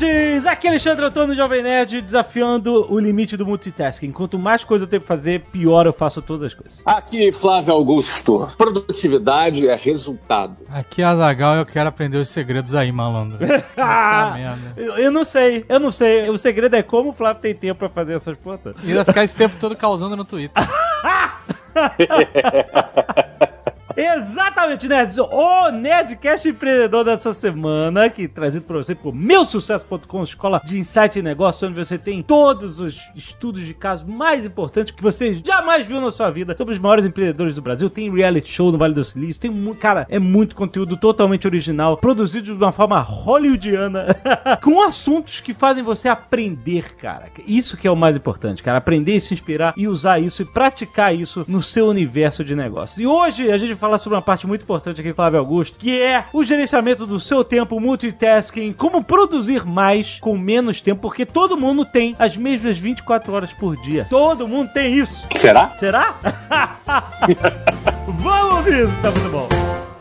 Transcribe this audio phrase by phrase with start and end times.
[0.00, 0.46] Nerds!
[0.46, 4.12] Aqui é Alexandre Antônio Jovem Nerd desafiando o limite do multitasking.
[4.12, 6.82] Quanto mais coisa eu tenho que fazer, pior eu faço todas as coisas.
[6.84, 8.48] Aqui, Flávio Augusto.
[8.56, 10.56] Produtividade é resultado.
[10.68, 13.38] Aqui é Azagal eu quero aprender os segredos aí, malandro.
[13.76, 14.72] Ah, merda.
[14.76, 16.28] eu, eu não sei, eu não sei.
[16.30, 18.74] O segredo é como o Flávio tem tempo pra fazer essas putas.
[18.82, 20.62] E vai ficar esse tempo todo causando no Twitter.
[23.96, 25.18] Exatamente, nerds!
[25.18, 31.22] O Nerdcast empreendedor dessa semana, que trazido pra você por meusucesso.com, escola de insight e
[31.22, 36.00] negócio, onde você tem todos os estudos de casos mais importantes que você jamais viu
[36.00, 37.88] na sua vida sobre os maiores empreendedores do Brasil.
[37.88, 42.46] Tem reality show no Vale do Silício, tem cara, é muito conteúdo totalmente original, produzido
[42.46, 44.06] de uma forma hollywoodiana,
[44.60, 47.28] com assuntos que fazem você aprender, cara.
[47.46, 50.46] Isso que é o mais importante, cara, aprender e se inspirar e usar isso e
[50.46, 52.98] praticar isso no seu universo de negócios.
[52.98, 56.24] E hoje a gente falar sobre uma parte muito importante aqui, Flávio Augusto, que é
[56.32, 61.84] o gerenciamento do seu tempo, multitasking, como produzir mais com menos tempo, porque todo mundo
[61.84, 64.06] tem as mesmas 24 horas por dia.
[64.08, 65.26] Todo mundo tem isso.
[65.36, 65.74] Será?
[65.76, 66.14] Será?
[68.08, 69.93] Vamos ouvir isso, tá muito bom.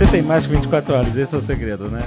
[0.00, 1.98] Você tem mais que 24 horas, esse é o segredo, né?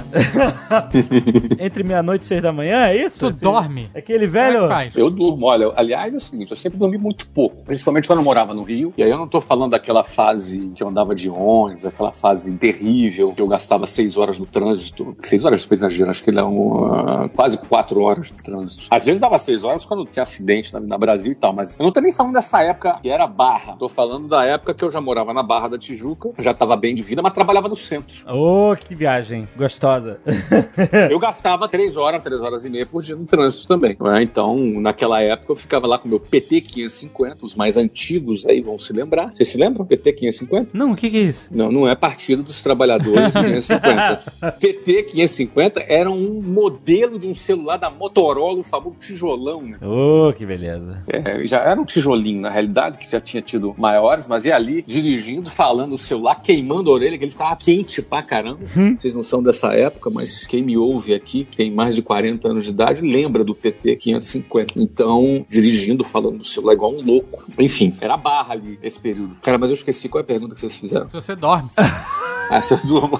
[1.60, 3.20] Entre meia-noite e seis da manhã, é isso?
[3.20, 3.88] Tu Esse- dorme?
[3.94, 4.62] Aquele Como é velho.
[4.62, 4.96] que faz?
[4.96, 5.46] Eu durmo.
[5.46, 7.62] Olha, aliás, é o seguinte, eu sempre dormi muito pouco.
[7.64, 8.92] Principalmente quando eu morava no Rio.
[8.98, 12.52] E aí eu não tô falando daquela fase que eu andava de ônibus, aquela fase
[12.56, 15.16] terrível, que eu gastava seis horas no trânsito.
[15.22, 18.88] Seis horas foi exagero, acho que ele é um, ah, quase quatro horas no trânsito.
[18.90, 21.84] Às vezes dava seis horas quando tinha acidente na, na Brasil e tal, mas eu
[21.84, 23.76] não tô nem falando dessa época que era Barra.
[23.78, 26.92] Tô falando da época que eu já morava na Barra da Tijuca, já tava bem
[26.92, 28.24] de vida, mas trabalhava no centro.
[28.28, 30.18] Oh, que viagem gostosa.
[31.10, 33.96] Eu gastava três horas, três horas e meia por dia no trânsito também.
[33.98, 34.22] não é?
[34.22, 38.60] Então, naquela época, eu ficava lá com o meu PT 550, os mais antigos aí
[38.60, 39.34] vão se lembrar.
[39.34, 39.84] Vocês se lembram?
[39.84, 40.70] PT 550?
[40.76, 41.48] Não, o que, que é isso?
[41.52, 44.52] Não, não é Partido dos Trabalhadores 550.
[44.60, 49.78] PT 550 era um modelo de um celular da Motorola, o famoso tijolão, né?
[49.82, 51.02] Oh, que beleza.
[51.08, 54.82] É, já era um tijolinho, na realidade, que já tinha tido maiores, mas ia ali
[54.82, 58.60] dirigindo, falando no celular, queimando a orelha, que ele ficava quente pra caramba.
[58.96, 62.48] Vocês não são dessa época, mas quem me ouve aqui, que tem mais de 40
[62.48, 64.74] anos de idade, lembra do PT 550.
[64.76, 67.44] Então, dirigindo, falando no celular igual um louco.
[67.58, 69.36] Enfim, era barra ali esse período.
[69.42, 71.08] Cara, mas eu esqueci qual é a pergunta que vocês fizeram.
[71.08, 71.68] Se você dorme.
[72.50, 73.18] Ah, se eu durmo.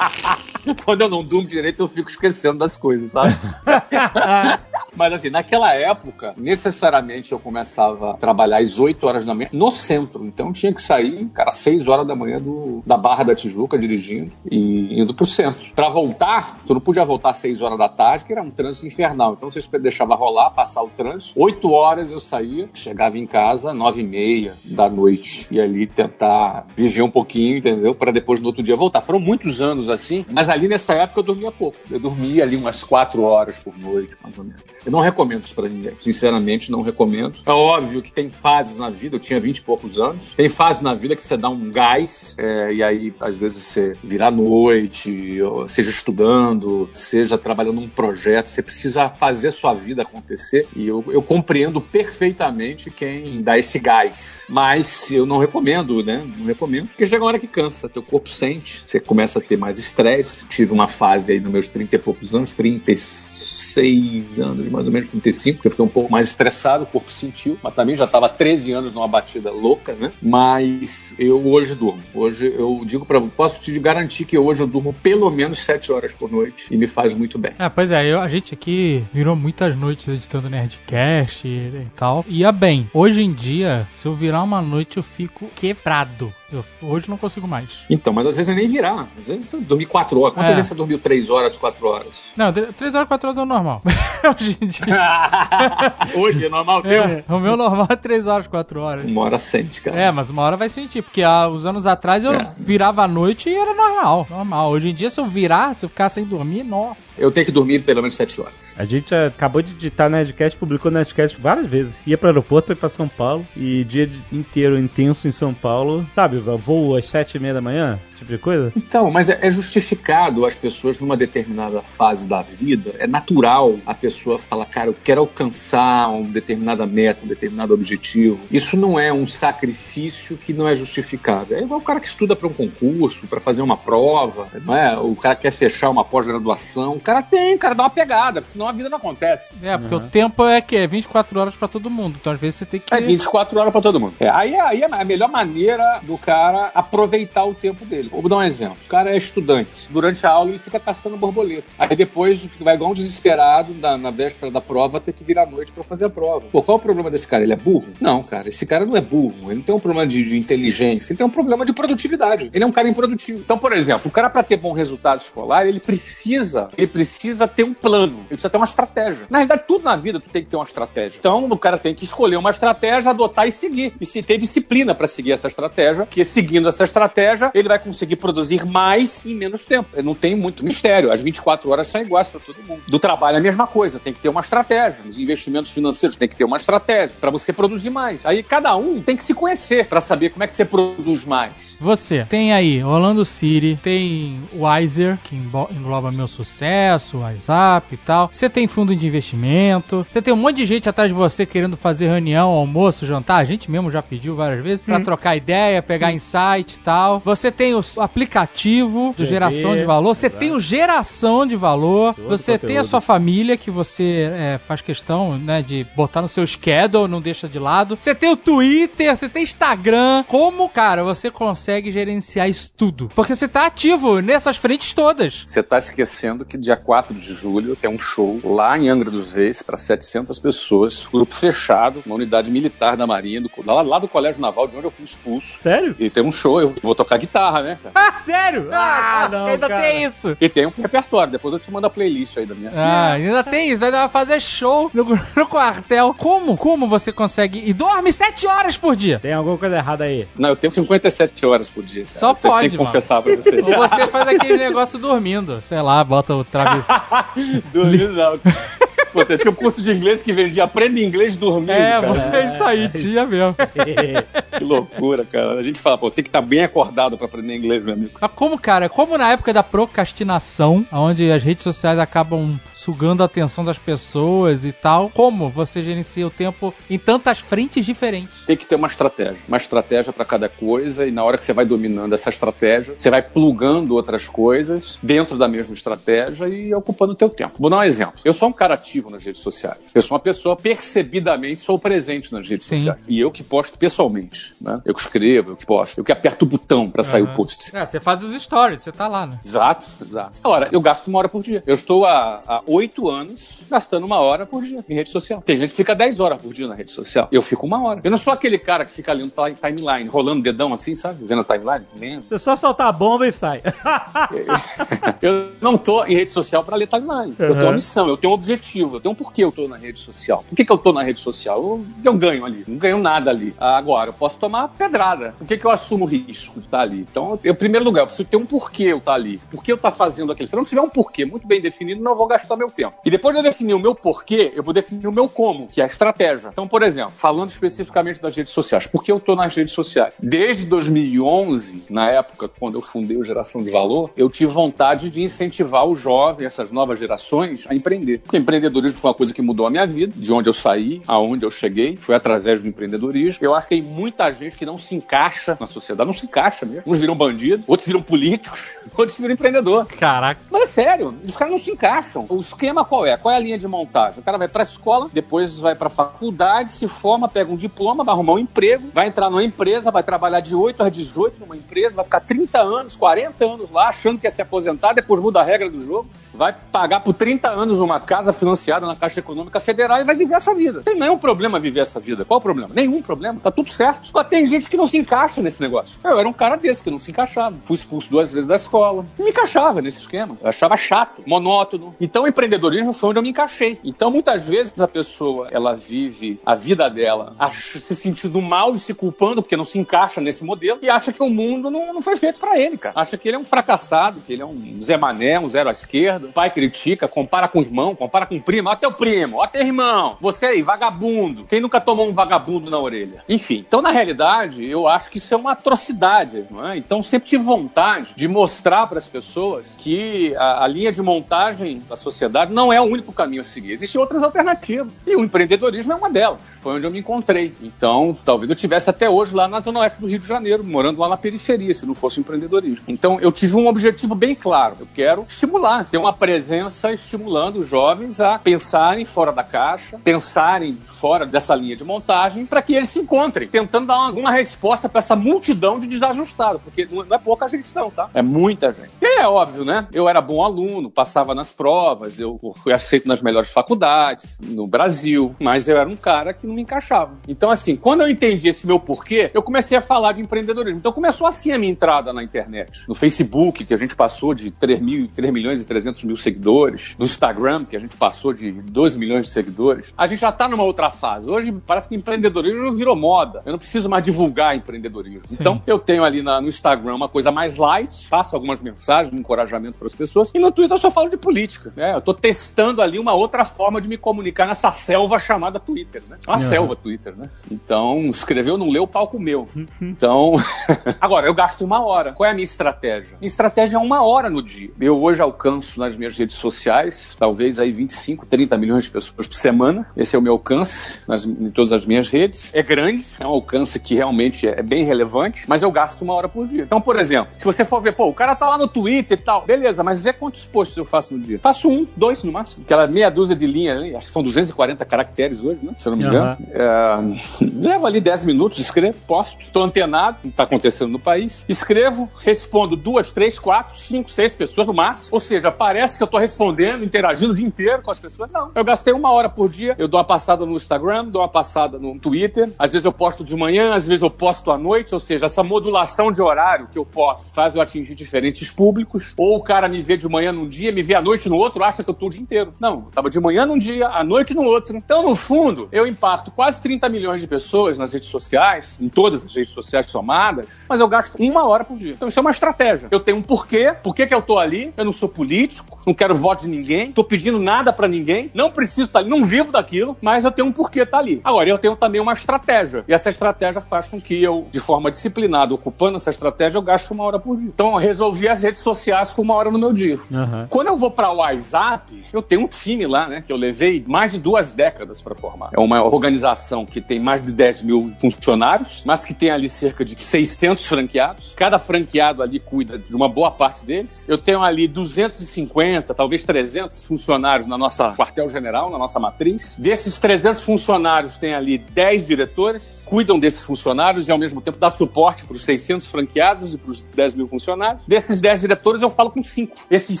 [0.82, 3.36] Quando eu não durmo direito, eu fico esquecendo das coisas, sabe?
[4.94, 9.70] Mas assim, naquela época, necessariamente eu começava a trabalhar às 8 horas da manhã no
[9.70, 10.24] centro.
[10.24, 13.78] Então tinha que sair, cara, às 6 horas da manhã do, da Barra da Tijuca
[13.78, 15.72] dirigindo e indo pro centro.
[15.74, 18.86] Pra voltar, tu não podia voltar às 6 horas da tarde, que era um trânsito
[18.86, 19.34] infernal.
[19.34, 21.32] Então você deixava rolar, passar o trânsito.
[21.40, 25.46] 8 horas eu saía, chegava em casa 9 e meia da noite.
[25.50, 27.94] E ali tentar viver um pouquinho, entendeu?
[27.94, 29.00] Pra depois no outro dia voltar.
[29.00, 31.78] Foram muitos anos assim, mas ali nessa época eu dormia pouco.
[31.90, 34.62] Eu dormia ali umas 4 horas por noite, mais ou menos.
[34.84, 35.94] Eu não recomendo isso pra ninguém.
[35.98, 37.38] Sinceramente, não recomendo.
[37.46, 40.34] É óbvio que tem fases na vida, eu tinha 20 e poucos anos.
[40.34, 43.96] Tem fases na vida que você dá um gás, é, e aí, às vezes, você
[44.02, 45.38] vira à noite,
[45.68, 50.66] seja estudando, seja trabalhando num projeto, você precisa fazer a sua vida acontecer.
[50.74, 54.44] E eu, eu compreendo perfeitamente quem dá esse gás.
[54.48, 56.24] Mas eu não recomendo, né?
[56.38, 59.56] Não recomendo, porque chega uma hora que cansa, teu corpo sente, você começa a ter
[59.56, 60.46] mais estresse.
[60.46, 65.08] Tive uma fase aí nos meus 30 e poucos anos, 36 anos, mais ou menos
[65.10, 68.28] 35, que eu fiquei um pouco mais estressado, o corpo sentiu, mas também já estava
[68.28, 70.10] 13 anos numa batida louca, né?
[70.22, 72.02] Mas eu hoje durmo.
[72.14, 76.14] Hoje eu digo para posso te garantir que hoje eu durmo pelo menos 7 horas
[76.14, 77.52] por noite e me faz muito bem.
[77.58, 82.24] Ah, pois é, eu- a gente aqui virou muitas noites editando Nerdcast e, e tal.
[82.28, 82.88] Ia bem.
[82.94, 86.32] Hoje em dia, se eu virar uma noite, eu fico quebrado.
[86.52, 87.78] Eu, hoje não consigo mais.
[87.88, 89.08] Então, mas às vezes é nem virar.
[89.16, 90.34] Às vezes você dormir 4 horas.
[90.34, 90.54] Quantas É.
[90.56, 92.32] vezes você dormiu 3 horas, 4 horas?
[92.36, 93.80] Não, 3 horas, 4 horas é o normal.
[94.38, 94.84] Hoje em dia.
[96.16, 97.02] hoje é normal teu?
[97.02, 99.04] É, o meu normal é 3 horas, 4 horas.
[99.04, 99.98] Uma hora sente, cara.
[99.98, 102.52] É, mas uma hora vai sentir, porque há uns anos atrás eu É.
[102.56, 104.70] virava à noite e era normal, normal.
[104.70, 107.20] Hoje em dia, se eu virar, se eu ficar sem dormir, nossa.
[107.20, 108.54] Eu tenho que dormir pelo menos 7 horas.
[108.76, 112.00] A gente acabou de editar Nerdcast, publicou Nerdcast várias vezes.
[112.06, 116.06] Ia pro aeroporto pra ir pra São Paulo e dia inteiro intenso em São Paulo.
[116.14, 118.72] Sabe, voo às sete e meia da manhã, esse tipo de coisa.
[118.76, 122.94] Então, mas é, é justificado as pessoas numa determinada fase da vida.
[122.98, 128.40] É natural a pessoa falar, cara, eu quero alcançar uma determinada meta, um determinado objetivo.
[128.50, 131.54] Isso não é um sacrifício que não é justificado.
[131.54, 134.96] É igual o cara que estuda para um concurso, para fazer uma prova, não é?
[134.98, 136.94] O cara quer fechar uma pós-graduação.
[136.94, 139.54] O cara tem, o cara dá uma pegada, senão a vida não acontece.
[139.62, 140.06] É, porque uhum.
[140.06, 142.16] o tempo é que é 24 horas para todo mundo.
[142.20, 144.14] Então às vezes você tem que É 24 horas para todo mundo.
[144.20, 148.08] É, aí, aí é a melhor maneira do cara aproveitar o tempo dele.
[148.10, 148.76] Vou dar um exemplo.
[148.84, 149.88] O cara é estudante.
[149.90, 151.66] Durante a aula ele fica caçando borboleta.
[151.78, 155.46] Aí depois vai igual um desesperado na, na véspera da prova ter que vir à
[155.46, 156.46] noite para fazer a prova.
[156.50, 157.42] Pô, qual é o problema desse cara?
[157.42, 157.88] Ele é burro?
[158.00, 158.48] Não, cara.
[158.48, 159.34] Esse cara não é burro.
[159.46, 161.12] Ele não tem um problema de, de inteligência.
[161.12, 162.50] Ele tem um problema de produtividade.
[162.52, 163.40] Ele é um cara improdutivo.
[163.40, 167.64] Então, por exemplo, o cara para ter bom resultado escolar, ele precisa, ele precisa ter
[167.64, 168.18] um plano.
[168.20, 169.26] Ele precisa ter uma estratégia.
[169.28, 171.18] Na realidade, tudo na vida tu tem que ter uma estratégia.
[171.18, 173.94] Então, o cara tem que escolher uma estratégia, adotar e seguir.
[174.00, 178.16] E se ter disciplina para seguir essa estratégia, que seguindo essa estratégia, ele vai conseguir
[178.16, 180.00] produzir mais em menos tempo.
[180.02, 181.10] Não tem muito mistério.
[181.10, 182.82] As 24 horas são iguais para todo mundo.
[182.86, 183.98] Do trabalho é a mesma coisa.
[183.98, 185.02] Tem que ter uma estratégia.
[185.08, 188.24] Os investimentos financeiros tem que ter uma estratégia para você produzir mais.
[188.26, 191.76] Aí cada um tem que se conhecer para saber como é que você produz mais.
[191.80, 198.28] Você tem aí Orlando City, tem Wiser, que engloba meu sucesso, WhatsApp e tal.
[198.42, 200.04] Você tem fundo de investimento.
[200.08, 203.36] Você tem um monte de gente atrás de você querendo fazer reunião, almoço, jantar.
[203.36, 205.02] A gente mesmo já pediu várias vezes para hum.
[205.04, 206.16] trocar ideia, pegar hum.
[206.16, 207.20] insight e tal.
[207.20, 210.12] Você tem o aplicativo do TV, geração de valor.
[210.12, 212.14] Você tem o geração de valor.
[212.14, 212.68] Todo você conteúdo.
[212.68, 217.06] tem a sua família que você é, faz questão, né, de botar no seu schedule,
[217.06, 217.96] não deixa de lado.
[217.96, 220.24] Você tem o Twitter, você tem Instagram.
[220.26, 223.08] Como, cara, você consegue gerenciar isso tudo?
[223.14, 225.44] Porque você tá ativo nessas frentes todas.
[225.46, 229.32] Você tá esquecendo que dia 4 de julho tem um show lá em Angra dos
[229.32, 234.08] Reis para 700 pessoas, grupo fechado, uma unidade militar da Marinha, do, lá, lá do
[234.08, 235.56] Colégio Naval, de onde eu fui expulso.
[235.60, 235.94] Sério?
[235.98, 237.94] E tem um show, eu vou tocar guitarra, né, cara?
[237.94, 238.68] Ah, sério?
[238.72, 239.82] Ah, ah não, ainda cara.
[239.82, 240.36] tem isso.
[240.40, 242.72] E tem um repertório, depois eu te mando a playlist aí da minha.
[242.74, 245.04] Ah, ainda tem isso, vai fazer show no,
[245.36, 246.14] no quartel.
[246.18, 246.56] Como?
[246.56, 247.62] Como você consegue?
[247.64, 249.18] E dorme 7 horas por dia?
[249.18, 250.26] Tem alguma coisa errada aí?
[250.36, 252.04] Não, eu tenho 57 horas por dia.
[252.04, 252.18] Cara.
[252.18, 253.60] Só pode, Tem que confessar pra você.
[253.60, 257.02] Ou você faz aquele negócio dormindo, sei lá, bota o travesseiro.
[257.72, 258.40] dormindo não.
[259.12, 261.72] Pô, tinha um curso de inglês que vendia aprenda inglês dormindo.
[261.72, 262.36] É, cara.
[262.36, 263.54] é isso aí, tinha mesmo.
[264.58, 265.58] que loucura, cara.
[265.58, 268.12] A gente fala, pô, tem que estar tá bem acordado pra aprender inglês, meu amigo.
[268.20, 273.26] Mas como, cara, como na época da procrastinação, onde as redes sociais acabam sugando a
[273.26, 278.44] atenção das pessoas e tal, como você gerencia o tempo em tantas frentes diferentes?
[278.46, 279.44] Tem que ter uma estratégia.
[279.46, 283.10] Uma estratégia para cada coisa e na hora que você vai dominando essa estratégia, você
[283.10, 287.54] vai plugando outras coisas dentro da mesma estratégia e ocupando o teu tempo.
[287.58, 288.14] Vou dar um exemplo.
[288.24, 289.78] Eu sou um cara ativo nas redes sociais.
[289.94, 292.76] Eu sou uma pessoa percebidamente sou presente nas redes Sim.
[292.76, 293.00] sociais.
[293.08, 294.76] E eu que posto pessoalmente, né?
[294.84, 297.08] Eu que escrevo, eu que posto, eu que aperto o botão para uhum.
[297.08, 297.74] sair o post.
[297.74, 299.38] É, você faz os stories, você tá lá, né?
[299.44, 300.40] Exato, exato.
[300.42, 301.62] Agora, eu gasto uma hora por dia.
[301.66, 305.42] Eu estou há oito anos gastando uma hora por dia em rede social.
[305.42, 307.28] Tem gente que fica 10 horas por dia na rede social.
[307.30, 308.00] Eu fico uma hora.
[308.02, 311.24] Eu não sou aquele cara que fica ali no timeline, rolando dedão assim, sabe?
[311.24, 311.86] Vendo a timeline.
[311.96, 312.24] Lendo.
[312.28, 313.62] Você só soltar a bomba e sai.
[315.22, 317.34] eu não tô em rede social para ler timeline.
[317.38, 317.46] Uhum.
[317.46, 319.76] Eu tenho uma missão, eu tenho um objetivo, eu tenho um porquê eu tô na
[319.76, 320.44] rede social.
[320.48, 321.62] Por que, que eu tô na rede social?
[321.62, 322.64] Eu, eu ganho ali.
[322.66, 323.54] Não ganho nada ali.
[323.58, 325.34] Agora, eu posso tomar pedrada.
[325.38, 327.00] Por que, que eu assumo o risco de estar ali?
[327.00, 329.38] Então, em primeiro lugar, eu preciso ter um porquê eu estar ali.
[329.50, 330.48] Por que eu estar fazendo aquilo?
[330.48, 332.96] Se eu não tiver um porquê muito bem definido, não vou gastar meu tempo.
[333.04, 335.80] E depois de eu definir o meu porquê, eu vou definir o meu como, que
[335.80, 336.50] é a estratégia.
[336.52, 340.14] Então, por exemplo, falando especificamente das redes sociais, por que eu estou nas redes sociais?
[340.22, 345.22] Desde 2011, na época quando eu fundei o Geração de Valor, eu tive vontade de
[345.22, 348.18] incentivar os jovens, essas novas gerações, a empreender.
[348.18, 348.36] Porque
[348.82, 351.50] empreendedorismo foi uma coisa que mudou a minha vida, de onde eu saí, aonde eu
[351.50, 353.44] cheguei, foi através do empreendedorismo.
[353.44, 356.66] Eu acho que tem muita gente que não se encaixa na sociedade, não se encaixa
[356.66, 356.82] mesmo.
[356.86, 358.64] Uns viram bandido, outros viram políticos,
[358.96, 359.86] outros viram empreendedor.
[359.86, 360.40] Caraca.
[360.50, 362.26] Mas é sério, os caras não se encaixam.
[362.28, 363.16] O esquema qual é?
[363.16, 364.20] Qual é a linha de montagem?
[364.20, 368.14] O cara vai pra escola, depois vai pra faculdade, se forma, pega um diploma, vai
[368.14, 371.96] arrumar um emprego, vai entrar numa empresa, vai trabalhar de 8 às 18 numa empresa,
[371.96, 375.44] vai ficar 30 anos, 40 anos lá, achando que ia se aposentar, depois muda a
[375.44, 380.00] regra do jogo, vai pagar por 30 anos uma casa financiada na Caixa Econômica Federal
[380.00, 380.82] e vai viver essa vida.
[380.82, 382.24] Tem nenhum problema viver essa vida.
[382.24, 382.70] Qual o problema?
[382.74, 383.40] Nenhum problema.
[383.40, 384.08] Tá tudo certo.
[384.08, 385.98] Só tem gente que não se encaixa nesse negócio.
[386.04, 387.54] Eu era um cara desse que não se encaixava.
[387.64, 389.04] Fui expulso duas vezes da escola.
[389.18, 390.36] Me encaixava nesse esquema.
[390.40, 391.94] Eu achava chato, monótono.
[392.00, 393.78] Então, empreendedorismo foi onde eu me encaixei.
[393.84, 398.94] Então, muitas vezes a pessoa, ela vive a vida dela se sentindo mal e se
[398.94, 402.16] culpando porque não se encaixa nesse modelo e acha que o mundo não, não foi
[402.16, 402.94] feito para ele, cara.
[402.98, 405.72] Acha que ele é um fracassado, que ele é um Zé Mané, um zero à
[405.72, 406.28] esquerda.
[406.28, 408.61] O pai critica, compara com o irmão, compara com o primo.
[408.70, 410.16] Ó, teu primo, ó, teu irmão.
[410.20, 411.44] Você aí, vagabundo.
[411.44, 413.24] Quem nunca tomou um vagabundo na orelha?
[413.28, 416.76] Enfim, então, na realidade, eu acho que isso é uma atrocidade, não é?
[416.76, 421.82] Então, sempre tive vontade de mostrar para as pessoas que a, a linha de montagem
[421.88, 423.72] da sociedade não é o único caminho a seguir.
[423.72, 424.92] Existem outras alternativas.
[425.06, 426.40] E o empreendedorismo é uma delas.
[426.60, 427.54] Foi onde eu me encontrei.
[427.60, 431.00] Então, talvez eu tivesse até hoje lá na zona oeste do Rio de Janeiro, morando
[431.00, 432.84] lá na periferia, se não fosse empreendedorismo.
[432.88, 434.76] Então, eu tive um objetivo bem claro.
[434.80, 440.74] Eu quero estimular, ter uma presença estimulando os jovens a pensarem fora da caixa, pensarem
[440.74, 444.98] fora dessa linha de montagem, para que eles se encontrem, tentando dar alguma resposta para
[444.98, 448.10] essa multidão de desajustados, porque não é pouca gente não, tá?
[448.12, 448.90] É muita gente.
[449.00, 449.86] E é óbvio, né?
[449.92, 455.34] Eu era bom aluno, passava nas provas, eu fui aceito nas melhores faculdades no Brasil,
[455.40, 457.16] mas eu era um cara que não me encaixava.
[457.26, 460.78] Então, assim, quando eu entendi esse meu porquê, eu comecei a falar de empreendedorismo.
[460.78, 462.84] Então, começou assim a minha entrada na internet.
[462.86, 466.94] No Facebook, que a gente passou de 3, mil, 3 milhões e 300 mil seguidores.
[466.98, 469.92] No Instagram, que a gente passou de 12 milhões de seguidores.
[469.96, 471.28] A gente já tá numa outra fase.
[471.28, 473.42] Hoje, parece que empreendedorismo virou moda.
[473.44, 475.26] Eu não preciso mais divulgar empreendedorismo.
[475.26, 475.36] Sim.
[475.40, 479.20] Então, eu tenho ali na, no Instagram uma coisa mais light, faço algumas mensagens de
[479.20, 480.30] encorajamento para as pessoas.
[480.34, 481.72] E no Twitter eu só falo de política.
[481.76, 481.94] Né?
[481.94, 486.18] Eu tô testando ali uma outra forma de me comunicar nessa selva chamada Twitter, né?
[486.26, 486.42] Uma uhum.
[486.42, 487.28] selva Twitter, né?
[487.50, 489.48] Então, escreveu, não leu, palco meu.
[489.80, 490.34] Então,
[491.00, 492.12] agora, eu gasto uma hora.
[492.12, 493.16] Qual é a minha estratégia?
[493.20, 494.70] Minha estratégia é uma hora no dia.
[494.80, 499.34] Eu hoje alcanço nas minhas redes sociais, talvez aí 25, 30 milhões de pessoas por
[499.34, 499.86] semana.
[499.96, 502.50] Esse é o meu alcance nas, em todas as minhas redes.
[502.52, 506.28] É grande, é um alcance que realmente é bem relevante, mas eu gasto uma hora
[506.28, 506.62] por dia.
[506.62, 509.22] Então, por exemplo, se você for ver, pô, o cara tá lá no Twitter e
[509.22, 511.38] tal, beleza, mas vê quantos posts eu faço no dia.
[511.40, 512.64] Faço um, dois no máximo.
[512.64, 515.72] Aquela meia dúzia de linha ali, acho que são 240 caracteres hoje, né?
[515.76, 516.36] Se eu não me engano.
[516.40, 516.46] Uhum.
[516.52, 521.44] É, levo ali 10 minutos, escrevo, posto, tô antenado, o que tá acontecendo no país,
[521.48, 525.08] escrevo, respondo duas, três, quatro, cinco, seis pessoas no máximo.
[525.12, 528.11] Ou seja, parece que eu tô respondendo, interagindo o dia inteiro com as pessoas.
[528.32, 528.50] Não.
[528.54, 531.78] Eu gastei uma hora por dia, eu dou uma passada no Instagram, dou uma passada
[531.78, 535.00] no Twitter, às vezes eu posto de manhã, às vezes eu posto à noite, ou
[535.00, 539.42] seja, essa modulação de horário que eu posto faz eu atingir diferentes públicos, ou o
[539.42, 541.90] cara me vê de manhã num dia, me vê à noite no outro, acha que
[541.90, 542.52] eu tô o dia inteiro.
[542.60, 544.76] Não, eu tava de manhã num dia, à noite no outro.
[544.76, 549.24] Então, no fundo, eu impacto quase 30 milhões de pessoas nas redes sociais, em todas
[549.24, 551.92] as redes sociais somadas, mas eu gasto uma hora por dia.
[551.92, 552.88] Então, isso é uma estratégia.
[552.90, 556.14] Eu tenho um porquê, por que eu tô ali, eu não sou político, não quero
[556.14, 558.01] voto de ninguém, tô pedindo nada para ninguém,
[558.34, 561.20] não preciso estar ali, não vivo daquilo, mas eu tenho um porquê estar ali.
[561.24, 564.90] Agora, eu tenho também uma estratégia, e essa estratégia faz com que eu, de forma
[564.90, 567.48] disciplinada, ocupando essa estratégia, eu gasto uma hora por dia.
[567.48, 569.98] Então, eu resolvi as redes sociais com uma hora no meu dia.
[570.10, 570.46] Uhum.
[570.48, 573.84] Quando eu vou para o WhatsApp, eu tenho um time lá, né, que eu levei
[573.86, 575.50] mais de duas décadas para formar.
[575.56, 579.84] É uma organização que tem mais de 10 mil funcionários, mas que tem ali cerca
[579.84, 581.34] de 600 franqueados.
[581.34, 584.06] Cada franqueado ali cuida de uma boa parte deles.
[584.08, 589.56] Eu tenho ali 250, talvez 300 funcionários na nossa quartel-general, na nossa matriz.
[589.58, 594.70] Desses 300 funcionários, tem ali 10 diretores, cuidam desses funcionários e ao mesmo tempo dá
[594.70, 597.86] suporte para os 600 franqueados e para os 10 mil funcionários.
[597.86, 599.56] Desses 10 diretores, eu falo com 5.
[599.70, 600.00] Esses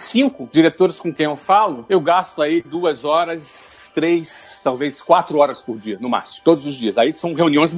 [0.00, 5.62] 5 diretores com quem eu falo, eu gasto aí duas horas três, talvez quatro horas
[5.62, 6.98] por dia, no máximo, todos os dias.
[6.98, 7.74] Aí são reuniões,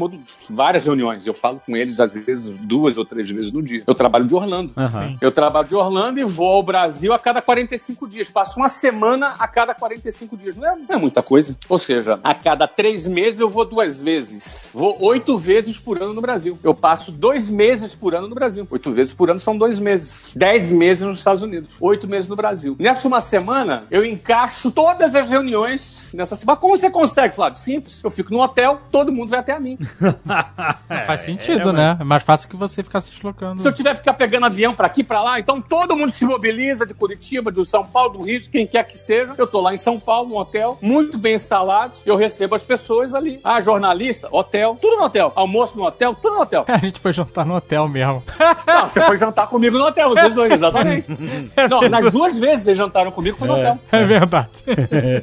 [0.48, 1.26] várias reuniões.
[1.26, 3.82] Eu falo com eles, às vezes, duas ou três vezes no dia.
[3.86, 4.72] Eu trabalho de Orlando.
[4.76, 5.18] Uhum.
[5.20, 8.30] Eu trabalho de Orlando e vou ao Brasil a cada 45 dias.
[8.30, 10.56] Passo uma semana a cada 45 dias.
[10.56, 11.56] Não é, não é muita coisa.
[11.68, 14.70] Ou seja, a cada três meses eu vou duas vezes.
[14.72, 16.58] Vou oito vezes por ano no Brasil.
[16.62, 18.66] Eu passo dois meses por ano no Brasil.
[18.70, 20.32] Oito vezes por ano são dois meses.
[20.34, 21.70] Dez meses nos Estados Unidos.
[21.80, 22.76] Oito meses no Brasil.
[22.78, 26.56] Nessa uma semana, eu encaixo todas as reuniões nessa semana.
[26.56, 27.58] Como você consegue, Flávio?
[27.58, 28.02] Simples.
[28.02, 29.78] Eu fico no hotel, todo mundo vai até a mim.
[30.88, 31.96] é, faz sentido, é, né?
[32.00, 33.60] É mais fácil que você ficar se deslocando.
[33.60, 36.24] Se eu tiver que ficar pegando avião para aqui para lá, então todo mundo se
[36.24, 39.34] mobiliza de Curitiba, de São Paulo, do Rio, quem quer que seja.
[39.36, 41.96] Eu tô lá em São Paulo, no hotel, muito bem instalado.
[42.04, 43.40] Eu recebo as pessoas ali.
[43.42, 45.32] Ah, jornalista, hotel, tudo no hotel.
[45.34, 46.64] Almoço no hotel, tudo no hotel.
[46.68, 48.22] A gente foi jantar no hotel mesmo.
[48.66, 51.08] Não, você foi jantar comigo no hotel, vocês dois, exatamente.
[51.56, 53.78] É Não, nas duas vezes vocês jantaram comigo, foi no é, hotel.
[53.92, 54.50] É verdade.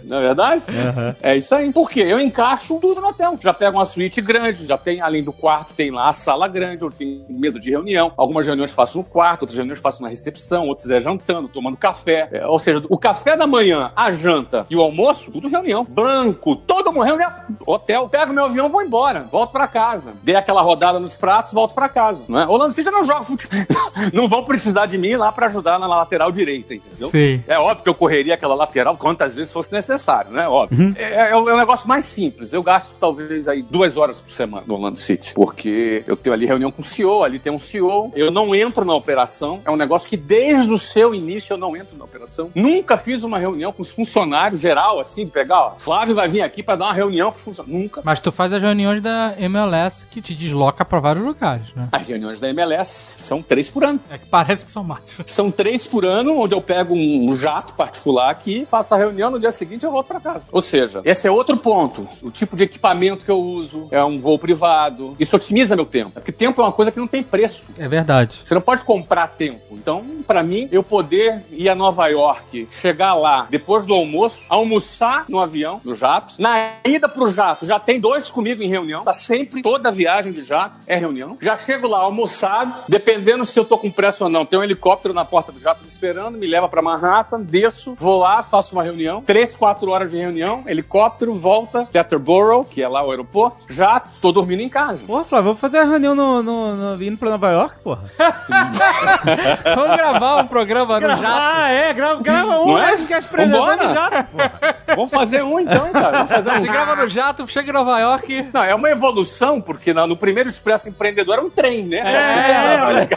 [0.03, 0.63] Não é verdade?
[0.89, 1.15] Uhum.
[1.21, 1.71] É isso aí.
[1.71, 2.01] Por quê?
[2.01, 3.37] Eu encaixo tudo no hotel.
[3.39, 6.85] Já pego uma suíte grande, já tem, além do quarto, tem lá a sala grande,
[6.85, 8.11] onde tem mesa de reunião.
[8.17, 12.29] Algumas reuniões faço no quarto, outras reuniões faço na recepção, outras é jantando, tomando café.
[12.31, 15.83] É, ou seja, o café da manhã, a janta e o almoço, tudo reunião.
[15.83, 17.31] Branco, todo mundo reunião.
[17.65, 18.09] Hotel.
[18.09, 19.27] Pego meu avião, vou embora.
[19.31, 20.13] Volto pra casa.
[20.23, 22.23] Dei aquela rodada nos pratos, volto pra casa.
[22.27, 22.47] Não é?
[22.47, 23.59] Orlando City não joga futebol.
[24.13, 27.09] não vão precisar de mim lá pra ajudar na lateral direita, entendeu?
[27.09, 27.43] Sim.
[27.47, 30.47] É óbvio que eu correria aquela lateral quantas vezes fosse necessário, né?
[30.47, 30.70] Óbvio.
[30.71, 30.93] Uhum.
[30.95, 32.53] É, é, é, um negócio mais simples.
[32.53, 36.45] Eu gasto talvez aí duas horas por semana no Orlando City, porque eu tenho ali
[36.45, 39.59] reunião com o CEO, ali tem um CEO, eu não entro na operação.
[39.65, 42.49] É um negócio que desde o seu início eu não entro na operação.
[42.55, 46.41] Nunca fiz uma reunião com os funcionários geral, assim, de pegar, ó, Flávio vai vir
[46.41, 47.81] aqui para dar uma reunião com os funcionários.
[47.81, 48.01] Nunca.
[48.03, 51.89] Mas tu faz as reuniões da MLS que te desloca para vários lugares, né?
[51.91, 53.99] As reuniões da MLS são três por ano.
[54.09, 55.03] É que parece que são mais.
[55.25, 59.39] São três por ano, onde eu pego um jato particular aqui, faço a reunião, no
[59.39, 60.43] dia seguinte eu volto para casa.
[60.51, 62.07] Ou seja, esse é outro ponto.
[62.21, 65.15] O tipo de equipamento que eu uso é um voo privado.
[65.19, 66.11] Isso otimiza meu tempo.
[66.11, 67.65] Porque tempo é uma coisa que não tem preço.
[67.77, 68.39] É verdade.
[68.43, 69.61] Você não pode comprar tempo.
[69.71, 75.25] Então, para mim, eu poder ir a Nova York, chegar lá depois do almoço, almoçar
[75.27, 76.35] no avião, no jato.
[76.37, 79.03] Na ida pro jato, já tem dois comigo em reunião.
[79.03, 81.37] Tá sempre, toda viagem de jato é reunião.
[81.41, 84.45] Já chego lá almoçado, dependendo se eu tô com pressa ou não.
[84.45, 88.19] Tem um helicóptero na porta do jato me esperando, me leva para Manhattan, desço, vou
[88.19, 89.21] lá, faço uma reunião.
[89.21, 93.65] Três, quatro horas de reunião, helicóptero, volta, Teterboro, que é lá o aeroporto.
[93.69, 95.05] Jato, tô dormindo em casa.
[95.05, 98.03] Porra, Flávio, vou fazer a reunião no, no, no, indo pra Nova York, porra.
[99.75, 101.23] Vamos gravar um programa no jato.
[101.25, 102.97] Ah, é, grava, grava um, Não é?
[102.97, 104.75] que as no jato, porra.
[104.95, 106.11] Vamos fazer um então, cara.
[106.11, 106.59] Vamos fazer um.
[106.59, 108.49] Você grava no jato, chega em Nova York.
[108.53, 111.97] Não, é uma evolução, porque no, no primeiro Expresso Empreendedor era um trem, né?
[111.97, 113.07] É,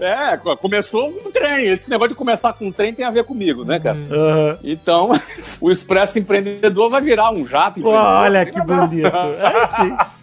[0.00, 1.68] é, é, começou um trem.
[1.68, 3.96] Esse negócio de começar com um trem tem a ver comigo, né, cara?
[3.96, 4.58] Uhum.
[4.62, 5.10] Então,
[5.60, 7.80] o Expresso Empreendedor vai virar um jato.
[7.80, 9.06] Pô, olha que bonito.
[9.06, 9.96] É sim.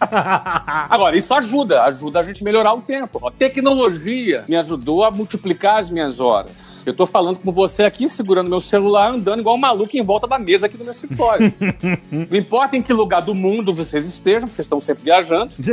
[0.90, 3.26] Agora, isso ajuda, ajuda a gente a melhorar o tempo.
[3.26, 6.74] A tecnologia me ajudou a multiplicar as minhas horas.
[6.86, 10.26] Eu tô falando com você aqui, segurando meu celular, andando igual um maluco em volta
[10.26, 11.52] da mesa aqui no meu escritório.
[12.12, 15.52] Não importa em que lugar do mundo vocês estejam, vocês estão sempre viajando.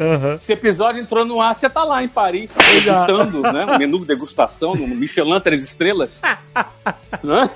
[0.00, 0.34] Uhum.
[0.34, 3.66] Esse episódio entrou no ar, você tá lá em Paris, degustando, né?
[3.66, 6.20] Um menu de degustação, no Michelin Três Estrelas.
[7.22, 7.50] né?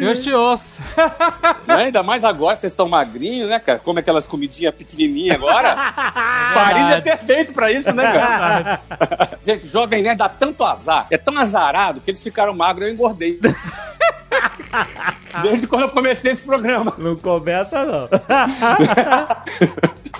[0.00, 0.82] Eu te ouço.
[1.66, 1.84] Né?
[1.84, 3.78] Ainda mais agora, vocês estão magrinhos, né, cara?
[3.80, 5.74] Come aquelas comidinhas pequenininhas agora.
[6.54, 8.80] Paris é perfeito pra isso, né, cara?
[9.42, 12.94] Gente, Jovem Nerd dá tanto azar, é tão azarado que eles ficaram magros e eu
[12.94, 13.40] engordei.
[15.42, 16.94] Desde quando eu comecei esse programa.
[16.96, 18.08] Não comenta, não.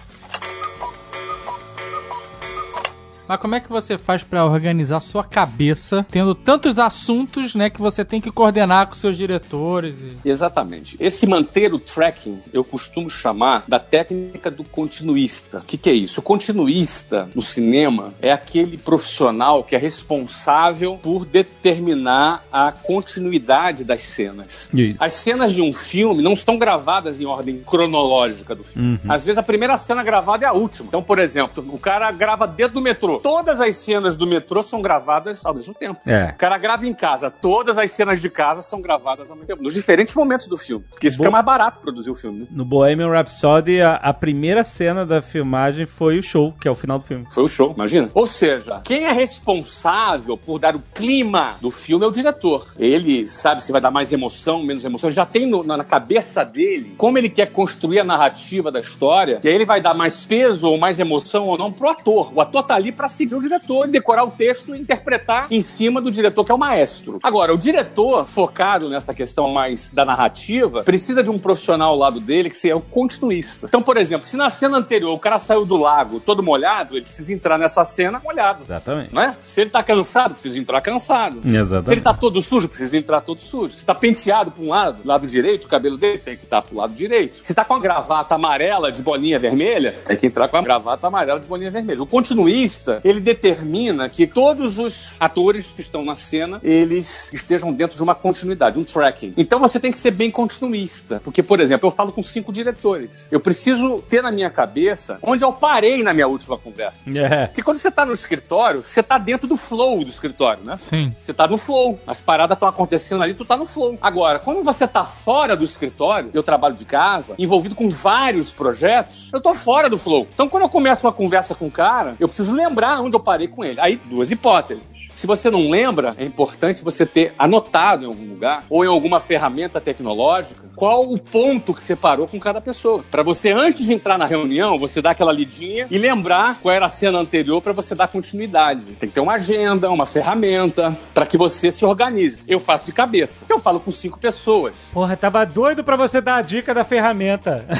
[3.31, 7.81] Mas como é que você faz para organizar sua cabeça, tendo tantos assuntos, né, que
[7.81, 9.95] você tem que coordenar com seus diretores?
[10.25, 10.29] E...
[10.29, 10.97] Exatamente.
[10.99, 15.59] Esse manter o tracking, eu costumo chamar da técnica do continuista.
[15.59, 16.19] O que, que é isso?
[16.19, 24.03] O continuista no cinema é aquele profissional que é responsável por determinar a continuidade das
[24.03, 24.69] cenas.
[24.99, 28.99] As cenas de um filme não estão gravadas em ordem cronológica do filme.
[29.05, 29.13] Uhum.
[29.13, 30.89] Às vezes a primeira cena gravada é a última.
[30.89, 34.81] Então, por exemplo, o cara grava dentro do metrô todas as cenas do metrô são
[34.83, 36.01] gravadas ao mesmo tempo.
[36.07, 36.31] É.
[36.35, 39.63] O cara grava em casa, todas as cenas de casa são gravadas ao mesmo tempo,
[39.63, 40.85] nos diferentes momentos do filme.
[40.91, 42.47] Porque isso Bo- fica mais barato produzir o filme, né?
[42.51, 46.75] No Bohemian Rhapsody, a, a primeira cena da filmagem foi o show, que é o
[46.75, 47.27] final do filme.
[47.31, 48.11] Foi o show, imagina.
[48.15, 52.69] Ou seja, quem é responsável por dar o clima do filme é o diretor.
[52.79, 55.11] Ele sabe se vai dar mais emoção, menos emoção.
[55.11, 59.41] Já tem no- na na cabeça dele como ele quer construir a narrativa da história.
[59.43, 62.31] E aí ele vai dar mais peso ou mais emoção ou não pro ator.
[62.35, 66.01] O ator tá ali pra seguir o diretor, decorar o texto e interpretar em cima
[66.01, 67.19] do diretor, que é o maestro.
[67.23, 72.21] Agora, o diretor, focado nessa questão mais da narrativa, precisa de um profissional ao lado
[72.21, 73.67] dele que é o continuista.
[73.67, 77.03] Então, por exemplo, se na cena anterior o cara saiu do lago todo molhado, ele
[77.03, 78.65] precisa entrar nessa cena molhado.
[78.65, 79.15] Exatamente.
[79.15, 79.37] Né?
[79.43, 81.41] Se ele tá cansado, precisa entrar cansado.
[81.43, 82.03] Se ele Exatamente.
[82.03, 83.75] tá todo sujo, precisa entrar todo sujo.
[83.75, 86.77] Se tá penteado pra um lado, lado direito, o cabelo dele tem que estar pro
[86.77, 87.41] lado direito.
[87.43, 91.07] Se tá com a gravata amarela de bolinha vermelha, tem que entrar com a gravata
[91.07, 92.03] amarela de bolinha vermelha.
[92.03, 97.97] O continuista, ele determina que todos os atores que estão na cena, eles estejam dentro
[97.97, 99.35] de uma continuidade, um tracking.
[99.37, 101.21] Então você tem que ser bem continuista.
[101.23, 103.29] Porque, por exemplo, eu falo com cinco diretores.
[103.31, 107.09] Eu preciso ter na minha cabeça onde eu parei na minha última conversa.
[107.11, 107.47] É.
[107.47, 110.77] Porque quando você tá no escritório, você tá dentro do flow do escritório, né?
[110.79, 111.15] Sim.
[111.19, 111.99] Você tá no flow.
[112.07, 113.99] As paradas estão acontecendo ali, tu tá no flow.
[114.01, 119.29] Agora, quando você tá fora do escritório, eu trabalho de casa, envolvido com vários projetos,
[119.33, 120.27] eu tô fora do flow.
[120.33, 123.21] Então, quando eu começo uma conversa com o cara, eu preciso lembrar lembrar onde eu
[123.21, 123.79] parei com ele.
[123.81, 124.91] Aí, duas hipóteses.
[125.15, 129.21] Se você não lembra, é importante você ter anotado em algum lugar ou em alguma
[129.21, 133.05] ferramenta tecnológica qual o ponto que você parou com cada pessoa.
[133.11, 136.87] Para você, antes de entrar na reunião, você dar aquela lidinha e lembrar qual era
[136.87, 138.97] a cena anterior para você dar continuidade.
[138.99, 142.47] Tem que ter uma agenda, uma ferramenta para que você se organize.
[142.49, 143.45] Eu faço de cabeça.
[143.47, 144.89] Eu falo com cinco pessoas.
[144.91, 147.67] Porra, tava doido pra você dar a dica da ferramenta.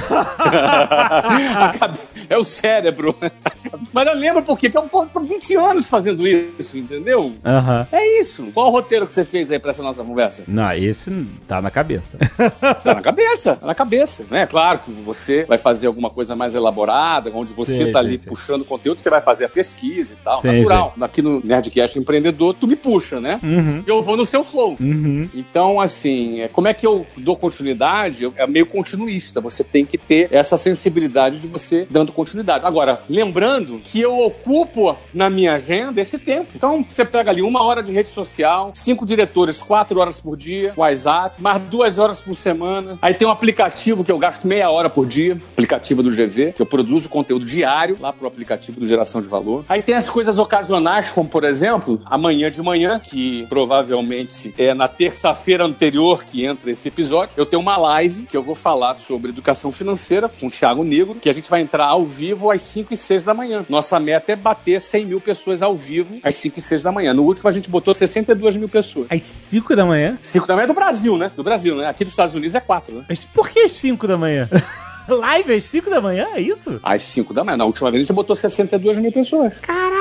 [2.29, 3.17] É o cérebro.
[3.93, 4.69] Mas eu lembro por quê?
[4.69, 7.33] Porque eu são 20 anos fazendo isso, entendeu?
[7.45, 7.87] Aham.
[7.93, 8.49] É isso.
[8.53, 10.45] Qual o roteiro que você fez aí pra essa nossa conversa?
[10.47, 11.11] Não, esse
[11.47, 12.19] tá na cabeça.
[12.83, 14.25] Tá na cabeça, tá na cabeça.
[14.31, 14.47] Né?
[14.47, 18.19] Claro que você vai fazer alguma coisa mais elaborada, onde você Sim, tá sim, ali
[18.19, 18.29] sim.
[18.29, 20.41] puxando conteúdo, você vai fazer a pesquisa e tal.
[20.43, 20.95] Natural.
[21.01, 23.39] Aqui no Nerdcast Empreendedor, tu me puxa, né?
[23.43, 23.83] uhum.
[23.87, 24.77] Eu vou no seu flow.
[24.81, 25.29] Uhum.
[25.35, 28.23] Então, assim, é, como é que eu dou continuidade?
[28.25, 29.41] Eu- É meio continuista.
[29.41, 32.65] Você tem que ter essa sensibilidade de você dando continuidade.
[32.65, 34.80] Agora, lembrando que eu ocupo
[35.13, 36.53] na minha agenda esse tempo.
[36.55, 40.73] Então, você pega ali uma hora de rede social, cinco diretores, quatro horas por dia,
[40.77, 42.99] WhatsApp, mais duas horas por semana.
[43.03, 46.63] Aí tem um aplicativo que eu gasto meia hora por dia, aplicativo do GV, que
[46.63, 49.65] eu produzo conteúdo diário lá pro aplicativo do Geração de Valor.
[49.69, 54.89] Aí tem as coisas ocasionais, como por exemplo, amanhã de manhã, que provavelmente é na
[54.89, 59.31] terça-feira anterior que entra esse episódio, eu tenho uma live que eu vou falar sobre
[59.31, 62.93] educação financeira com o Thiago Negro, que a gente vai entrar ao vivo às 5
[62.93, 63.65] e 6 da manhã.
[63.69, 67.13] Nossa meta é bater 100 mil pessoas ao vivo às 5 e 6 da manhã.
[67.13, 69.07] No último a gente botou 62 mil pessoas.
[69.11, 70.19] Às 5 da manhã?
[70.23, 71.33] 5 da manhã é do Brasil, né?
[71.35, 71.87] Do Brasil, né?
[71.89, 73.05] Aqui dos Estados Unidos é 4, né?
[73.09, 74.49] Mas por que às 5 da manhã?
[75.09, 76.29] Live às 5 da manhã?
[76.35, 76.79] É isso?
[76.83, 77.57] Às 5 da manhã.
[77.57, 79.59] Na última vez a gente botou 62 mil pessoas.
[79.61, 80.00] Caraca!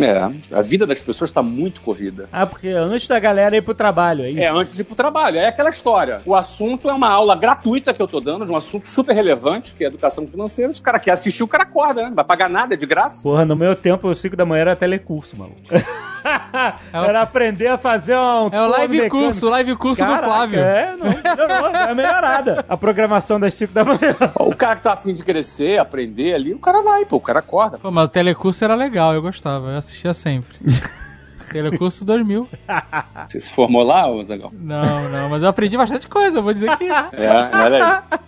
[0.00, 2.28] É, a vida das pessoas está muito corrida.
[2.32, 4.40] Ah, porque antes da galera ir pro trabalho, é isso?
[4.40, 5.38] É, antes de ir pro trabalho.
[5.38, 6.22] É aquela história.
[6.24, 9.74] O assunto é uma aula gratuita que eu tô dando, de um assunto super relevante,
[9.74, 10.72] que é educação financeira.
[10.72, 12.08] Se o cara quer assistir, o cara acorda, né?
[12.08, 13.22] Não vai pagar nada, é de graça.
[13.22, 15.60] Porra, no meu tempo, às 5 da manhã era telecurso, maluco.
[16.92, 18.48] era aprender a fazer um.
[18.50, 19.16] É o live mecânico.
[19.18, 20.60] curso, o live curso Caraca, do Flávio.
[20.60, 22.64] É, não, melhorou, é melhorada.
[22.68, 24.16] A programação das 5 da manhã.
[24.38, 27.40] O cara que tá afim de crescer, aprender ali, o cara vai, pô, o cara
[27.40, 27.78] acorda.
[27.78, 30.56] Pô, mas o telecurso era legal, eu gostava, eu assistia sempre.
[31.50, 32.48] telecurso 2000.
[33.28, 34.50] Você se formou lá, ô Zagão?
[34.52, 36.84] Não, não, mas eu aprendi bastante coisa, vou dizer que.
[37.14, 38.18] É, olha aí.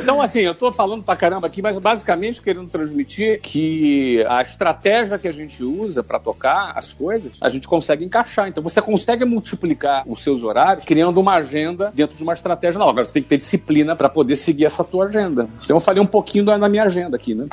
[0.00, 5.18] então, assim, eu tô falando pra caramba aqui, mas basicamente querendo transmitir que a estratégia
[5.18, 8.48] que a gente usa pra tocar as coisas, a gente consegue encaixar.
[8.48, 12.90] Então, você consegue multiplicar os seus horários criando uma agenda dentro de uma estratégia nova.
[12.92, 15.48] Agora, você tem que ter disciplina pra poder seguir essa tua agenda.
[15.62, 17.46] Então, eu falei um pouquinho da minha agenda aqui, né?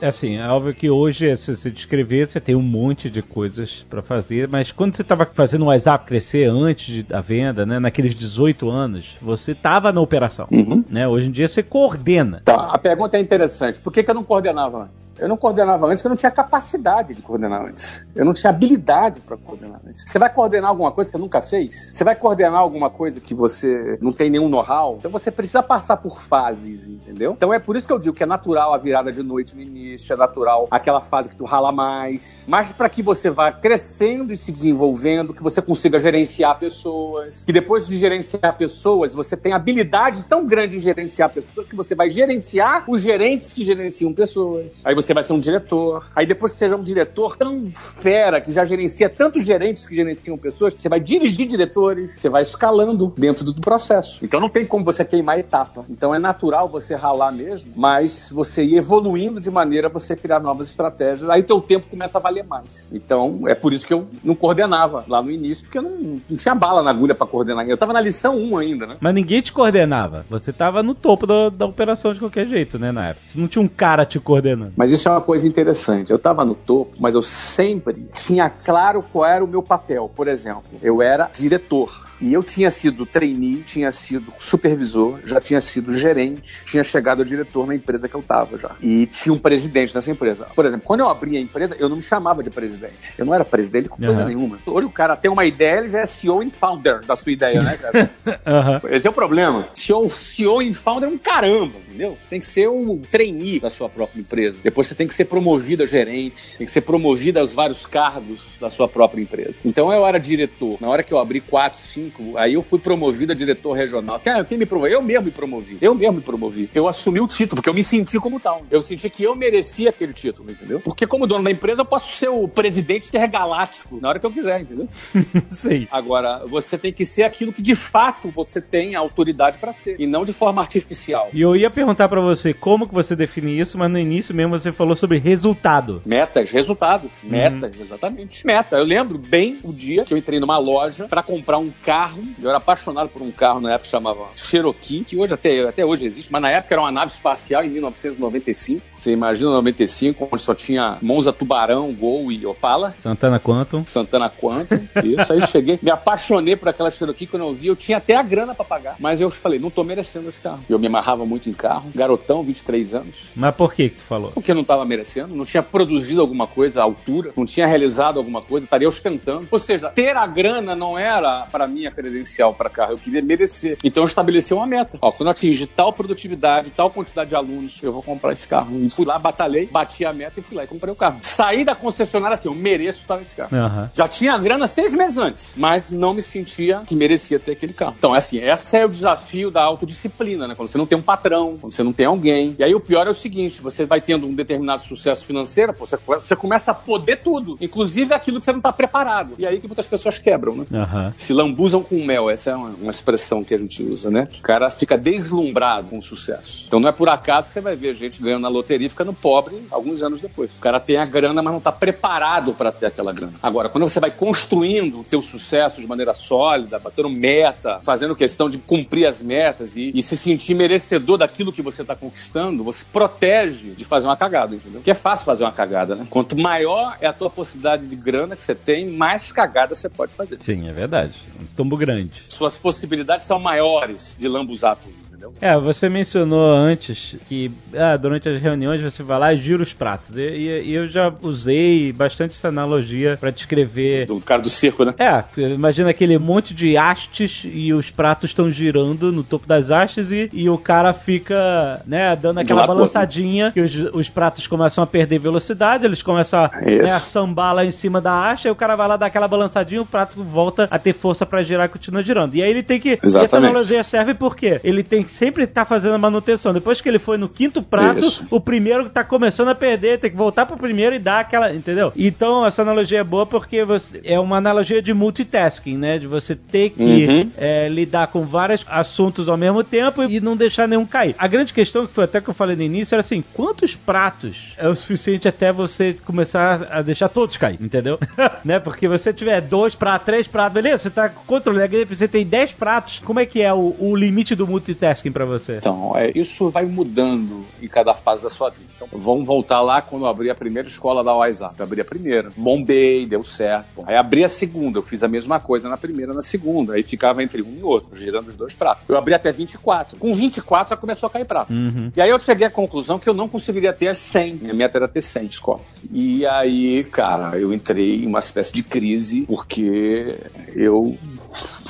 [0.00, 3.84] É assim, é óbvio que hoje, se você descrever, você tem um monte de coisas
[3.90, 8.14] pra fazer, mas quando você tava fazendo o WhatsApp crescer antes da venda, né, naqueles
[8.14, 10.84] 18 anos, você tava na operação, Uhum.
[10.88, 11.08] né?
[11.08, 12.42] Hoje em dia você coordena.
[12.44, 13.80] Tá, a pergunta é interessante.
[13.80, 15.12] Por que, que eu não coordenava antes?
[15.18, 18.06] Eu não coordenava antes porque eu não tinha capacidade de coordenar antes.
[18.14, 20.04] Eu não tinha habilidade para coordenar antes.
[20.06, 21.90] Você vai coordenar alguma coisa que você nunca fez?
[21.92, 24.94] Você vai coordenar alguma coisa que você não tem nenhum know-how?
[25.00, 27.32] Então você precisa passar por fases, entendeu?
[27.36, 29.62] Então é por isso que eu digo que é natural a virada de noite no
[29.62, 32.44] início, é natural aquela fase que tu rala mais.
[32.46, 37.52] Mas para que você vá crescendo e se desenvolvendo, que você consiga gerenciar pessoas, que
[37.52, 42.10] depois de gerenciar pessoas, você tem habilidade tão grande em gerenciar pessoas que você vai
[42.10, 44.66] gerenciar os gerentes que gerenciam pessoas.
[44.84, 46.10] Aí você vai ser um diretor.
[46.14, 47.70] Aí depois que seja um diretor tão
[48.00, 52.42] fera, que já gerencia tantos gerentes que gerenciam pessoas, você vai dirigir diretores, você vai
[52.42, 54.24] escalando dentro do processo.
[54.24, 55.84] Então não tem como você queimar etapa.
[55.88, 60.40] Então é natural você ralar mesmo, mas você ir evoluindo de maneira a você criar
[60.40, 61.28] novas estratégias.
[61.30, 62.90] Aí teu tempo começa a valer mais.
[62.92, 66.36] Então é por isso que eu não coordenava lá no início, porque eu não, não
[66.36, 67.68] tinha bala na agulha para coordenar.
[67.68, 68.96] Eu tava na lição 1 ainda, né?
[69.00, 70.24] Mas ninguém te coordenava.
[70.28, 73.26] Você tava no topo da, da operação de qualquer jeito, né, na época.
[73.26, 74.72] Você não tinha um cara te coordenando.
[74.76, 76.10] Mas isso é uma coisa interessante.
[76.10, 80.10] Eu estava no topo, mas eu sempre tinha claro qual era o meu papel.
[80.14, 82.07] Por exemplo, eu era diretor.
[82.20, 87.24] E eu tinha sido trainee, tinha sido supervisor, já tinha sido gerente, tinha chegado a
[87.24, 88.74] diretor na empresa que eu estava já.
[88.82, 90.46] E tinha um presidente nessa empresa.
[90.54, 93.12] Por exemplo, quando eu abri a empresa, eu não me chamava de presidente.
[93.16, 94.28] Eu não era presidente com coisa uhum.
[94.28, 94.58] nenhuma.
[94.66, 97.62] Hoje o cara tem uma ideia, ele já é CEO e founder da sua ideia,
[97.62, 98.10] né, cara?
[98.82, 98.90] uhum.
[98.90, 99.68] Esse é o problema.
[99.74, 102.16] CEO, CEO founder é um caramba, entendeu?
[102.18, 104.60] Você tem que ser um trainee da sua própria empresa.
[104.62, 108.56] Depois você tem que ser promovido a gerente, tem que ser promovido aos vários cargos
[108.60, 109.60] da sua própria empresa.
[109.64, 110.78] Então eu era diretor.
[110.80, 112.38] Na hora que eu abri 4, 5, 2005.
[112.38, 114.18] Aí eu fui promovido a diretor regional.
[114.20, 114.94] Cara, quem me promoveu?
[114.94, 115.78] Eu mesmo me promovi.
[115.80, 116.70] Eu mesmo me promovi.
[116.74, 118.62] Eu assumi o título, porque eu me senti como tal.
[118.70, 120.80] Eu senti que eu merecia aquele título, entendeu?
[120.80, 124.30] Porque como dono da empresa, eu posso ser o presidente intergaláctico na hora que eu
[124.30, 124.88] quiser, entendeu?
[125.50, 125.86] Sim.
[125.90, 129.96] Agora, você tem que ser aquilo que de fato você tem a autoridade para ser,
[129.98, 131.28] e não de forma artificial.
[131.32, 134.58] E eu ia perguntar para você como que você define isso, mas no início mesmo
[134.58, 136.02] você falou sobre resultado.
[136.04, 137.10] Metas, resultados.
[137.22, 137.30] Uhum.
[137.30, 138.46] Metas, exatamente.
[138.46, 138.76] Meta.
[138.76, 141.97] Eu lembro bem o dia que eu entrei numa loja para comprar um carro
[142.40, 145.84] eu era apaixonado por um carro na época que chamava Cherokee, que hoje até, até
[145.84, 148.82] hoje existe, mas na época era uma nave espacial em 1995.
[148.98, 152.94] Você imagina 95, onde só tinha Monza Tubarão, Gol e Opala.
[153.00, 153.84] Santana Quantum.
[153.86, 154.86] Santana Quantum.
[155.04, 158.22] Isso aí cheguei, me apaixonei por aquela Cherokee quando eu vi, eu tinha até a
[158.22, 158.96] grana pra pagar.
[158.98, 160.64] Mas eu falei, não tô merecendo esse carro.
[160.68, 163.28] Eu me amarrava muito em carro, garotão, 23 anos.
[163.34, 164.30] Mas por que que tu falou?
[164.32, 168.42] Porque não estava merecendo, não tinha produzido alguma coisa à altura, não tinha realizado alguma
[168.42, 169.46] coisa, estaria ostentando.
[169.50, 173.78] Ou seja, ter a grana não era para mim credencial para carro, eu queria merecer.
[173.84, 174.98] Então eu estabeleci uma meta.
[175.00, 178.78] Ó, quando eu atingir tal produtividade, tal quantidade de alunos, eu vou comprar esse carro.
[178.80, 181.18] E fui lá, batalhei, bati a meta e fui lá e comprei o carro.
[181.22, 183.54] Saí da concessionária assim, eu mereço estar nesse carro.
[183.54, 183.90] Aham.
[183.94, 187.72] Já tinha a grana seis meses antes, mas não me sentia que merecia ter aquele
[187.72, 187.94] carro.
[187.98, 190.54] Então, é assim, esse é o desafio da autodisciplina, né?
[190.54, 192.54] Quando você não tem um patrão, quando você não tem alguém.
[192.58, 195.86] E aí o pior é o seguinte, você vai tendo um determinado sucesso financeiro, pô,
[195.86, 199.34] você, você começa a poder tudo, inclusive aquilo que você não está preparado.
[199.38, 200.66] E aí que muitas pessoas quebram, né?
[200.72, 201.14] Aham.
[201.16, 204.28] Se lambuzam com mel, essa é uma, uma expressão que a gente usa, né?
[204.38, 206.64] O cara fica deslumbrado com o sucesso.
[206.66, 209.12] Então não é por acaso que você vai ver gente ganhando na loteria e ficando
[209.12, 210.56] pobre alguns anos depois.
[210.56, 213.34] O cara tem a grana, mas não está preparado para ter aquela grana.
[213.42, 218.48] Agora, quando você vai construindo o teu sucesso de maneira sólida, batendo meta, fazendo questão
[218.48, 222.84] de cumprir as metas e, e se sentir merecedor daquilo que você está conquistando, você
[222.92, 224.80] protege de fazer uma cagada, entendeu?
[224.80, 226.06] Porque é fácil fazer uma cagada, né?
[226.08, 230.12] Quanto maior é a tua possibilidade de grana que você tem, mais cagada você pode
[230.12, 230.38] fazer.
[230.40, 231.14] Sim, é verdade.
[231.40, 232.22] Um grande.
[232.28, 235.32] Suas possibilidades são maiores de lambuzar tudo, entendeu?
[235.40, 239.72] É, você mencionou antes que ah, durante as reuniões você vai lá e gira os
[239.72, 240.16] pratos.
[240.16, 244.06] E, e- e eu já usei bastante essa analogia pra descrever.
[244.06, 244.94] Do cara do circo, né?
[244.98, 250.10] É, imagina aquele monte de hastes e os pratos estão girando no topo das hastes
[250.10, 254.86] e, e o cara fica, né, dando aquela balançadinha que os, os pratos começam a
[254.86, 258.56] perder velocidade, eles começam a, né, a sambar lá em cima da haste, aí o
[258.56, 261.68] cara vai lá dar aquela balançadinha, o prato volta a ter força pra girar e
[261.68, 262.34] continua girando.
[262.34, 262.90] E aí ele tem que.
[262.90, 263.50] e Essa Exatamente.
[263.50, 266.52] analogia serve porque ele tem sempre estar fazendo a manutenção.
[266.52, 268.26] Depois que ele foi no quinto prato, Isso.
[268.30, 271.52] o primeiro tá começando a perder, tem que voltar pro primeiro e dar aquela.
[271.52, 271.92] Entendeu?
[271.96, 275.98] Então essa analogia é boa porque você, é uma analogia de multitasking, né?
[275.98, 277.30] De você ter que Uhum.
[277.36, 281.14] é, lidar com vários assuntos ao mesmo tempo e não deixar nenhum cair.
[281.18, 284.54] A grande questão, que foi até que eu falei no início, era assim: quantos pratos
[284.56, 287.98] é o suficiente até você começar a deixar todos cair, entendeu?
[288.44, 288.58] né?
[288.58, 290.78] Porque você tiver dois pratos, três pratos, beleza?
[290.78, 293.00] Você tá com controle, aí você tem dez pratos.
[293.04, 295.56] Como é que é o, o limite do multitasking pra você?
[295.56, 298.70] Então, é, isso vai mudando em cada fase da sua vida.
[298.76, 301.54] Então, vamos voltar lá quando eu abri a primeira escola da WhatsApp.
[301.58, 303.84] Eu abri a primeira, bombei, deu certo.
[303.86, 306.74] Aí abri a segunda, eu fiz a mesma coisa na primeira e na segunda.
[306.74, 308.84] Aí ficava entre um e outro, girando os dois pratos.
[308.88, 309.98] Eu abri até 24.
[309.98, 311.52] Com 24 já começou a cair prato.
[311.96, 314.34] E aí eu cheguei à conclusão que eu não conseguiria ter as 100.
[314.34, 315.82] Minha meta era ter 100 escolas.
[315.90, 320.16] E aí, cara, eu entrei em uma espécie de crise porque
[320.54, 320.96] eu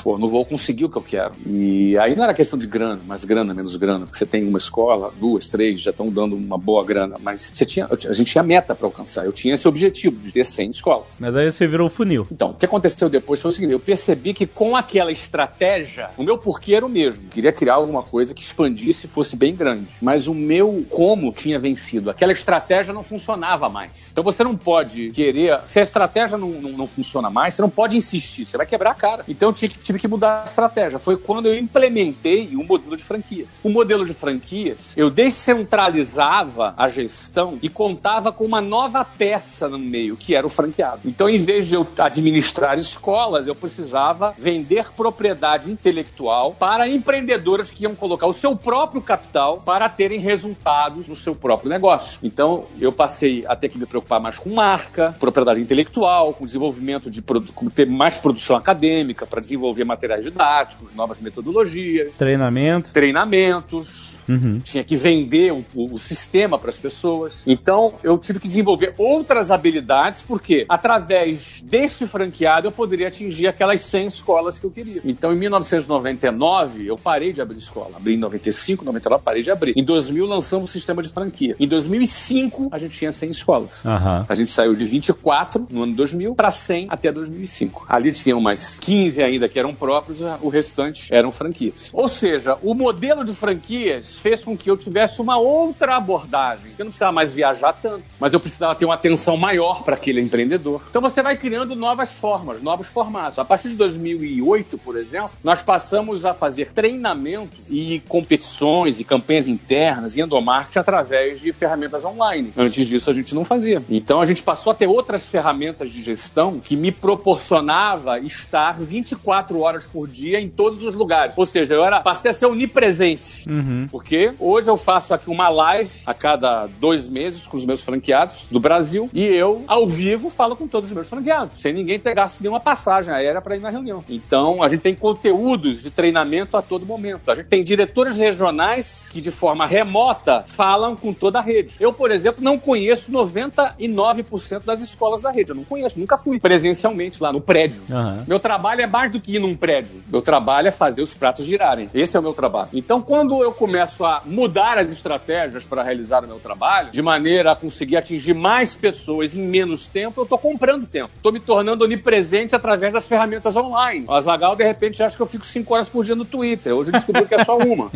[0.02, 1.32] pô, não vou conseguir o que eu quero.
[1.46, 4.58] E aí não era questão de grana, mais grana, menos grana, porque você tem uma
[4.58, 8.42] escola, duas, três, já estão dando uma boa grana, mas você tinha, a gente tinha
[8.42, 9.24] meta para alcançar.
[9.24, 11.16] Eu tinha esse objetivo de ter 100 escolas.
[11.18, 12.26] Mas aí você virou o funil.
[12.30, 16.22] Então, o que aconteceu depois foi o seguinte: eu percebi que com aquela estratégia, o
[16.22, 17.24] meu porquê era o mesmo.
[17.24, 19.88] Eu queria criar alguma coisa que expandisse e fosse bem grande.
[20.00, 22.10] Mas o meu como tinha vencido.
[22.10, 24.10] Aquela estratégia não funcionava mais.
[24.10, 25.60] Então você não pode querer.
[25.66, 28.92] Se a estratégia não, não, não funciona mais, você não pode insistir, você vai quebrar
[28.92, 29.24] a cara.
[29.28, 30.98] Então tinha que- tive que mudar a estratégia.
[30.98, 33.48] Foi quando eu implementei um modelo de franquias.
[33.62, 39.78] O modelo de franquias, eu descentralizava a gestão e contava com uma nova peça no
[39.78, 41.02] meio, que era o franqueado.
[41.04, 47.84] Então, em vez de eu administrar escolas, eu precisava vender propriedade intelectual para empreendedores que
[47.84, 52.18] iam colocar o seu próprio capital para terem resultados no seu próprio negócio.
[52.22, 57.10] Então, eu passei a ter que me preocupar mais com marca, propriedade intelectual, com desenvolvimento
[57.10, 62.92] de com ter mais produção acadêmica para desenvolver materiais didáticos, novas metodologias, Treinamento.
[62.92, 64.17] treinamentos.
[64.28, 64.60] Uhum.
[64.60, 67.44] tinha que vender o, o sistema para as pessoas.
[67.46, 73.80] Então, eu tive que desenvolver outras habilidades, porque através deste franqueado eu poderia atingir aquelas
[73.80, 75.00] 100 escolas que eu queria.
[75.04, 77.96] Então, em 1999, eu parei de abrir escola.
[77.96, 79.72] Abri em 95, 99, parei de abrir.
[79.76, 81.56] Em 2000, lançamos o sistema de franquia.
[81.58, 83.84] Em 2005, a gente tinha 100 escolas.
[83.84, 84.24] Uhum.
[84.28, 87.86] A gente saiu de 24 no ano 2000 para 100 até 2005.
[87.88, 91.90] Ali tinham mais 15 ainda que eram próprios, o restante eram franquias.
[91.92, 96.72] Ou seja, o modelo de franquias fez com que eu tivesse uma outra abordagem.
[96.78, 100.20] Eu não precisava mais viajar tanto, mas eu precisava ter uma atenção maior para aquele
[100.20, 100.82] empreendedor.
[100.88, 103.38] Então você vai criando novas formas, novos formatos.
[103.38, 109.48] A partir de 2008, por exemplo, nós passamos a fazer treinamento e competições e campanhas
[109.48, 112.52] internas e endomarketing através de ferramentas online.
[112.56, 113.82] Antes disso a gente não fazia.
[113.88, 119.60] Então a gente passou a ter outras ferramentas de gestão que me proporcionava estar 24
[119.60, 121.36] horas por dia em todos os lugares.
[121.36, 123.48] Ou seja, eu era, passei a ser onipresente.
[123.48, 123.86] Uhum.
[123.90, 124.07] Porque
[124.38, 128.60] hoje eu faço aqui uma live a cada dois meses com os meus franqueados do
[128.60, 132.40] Brasil e eu, ao vivo, falo com todos os meus franqueados, sem ninguém ter gasto
[132.40, 134.04] nenhuma passagem aérea para ir na reunião.
[134.08, 137.30] Então, a gente tem conteúdos de treinamento a todo momento.
[137.30, 141.76] A gente tem diretores regionais que, de forma remota, falam com toda a rede.
[141.80, 145.50] Eu, por exemplo, não conheço 99% das escolas da rede.
[145.50, 147.82] Eu não conheço, nunca fui presencialmente lá no prédio.
[147.88, 148.24] Uhum.
[148.26, 150.02] Meu trabalho é mais do que ir num prédio.
[150.08, 151.90] Meu trabalho é fazer os pratos girarem.
[151.92, 152.68] Esse é o meu trabalho.
[152.72, 157.52] Então, quando eu começo a mudar as estratégias para realizar o meu trabalho, de maneira
[157.52, 161.10] a conseguir atingir mais pessoas em menos tempo, eu estou comprando tempo.
[161.16, 164.04] Estou me tornando onipresente através das ferramentas online.
[164.08, 166.74] O Azagal, de repente, acha que eu fico cinco horas por dia no Twitter.
[166.74, 167.90] Hoje eu descobri que é só uma.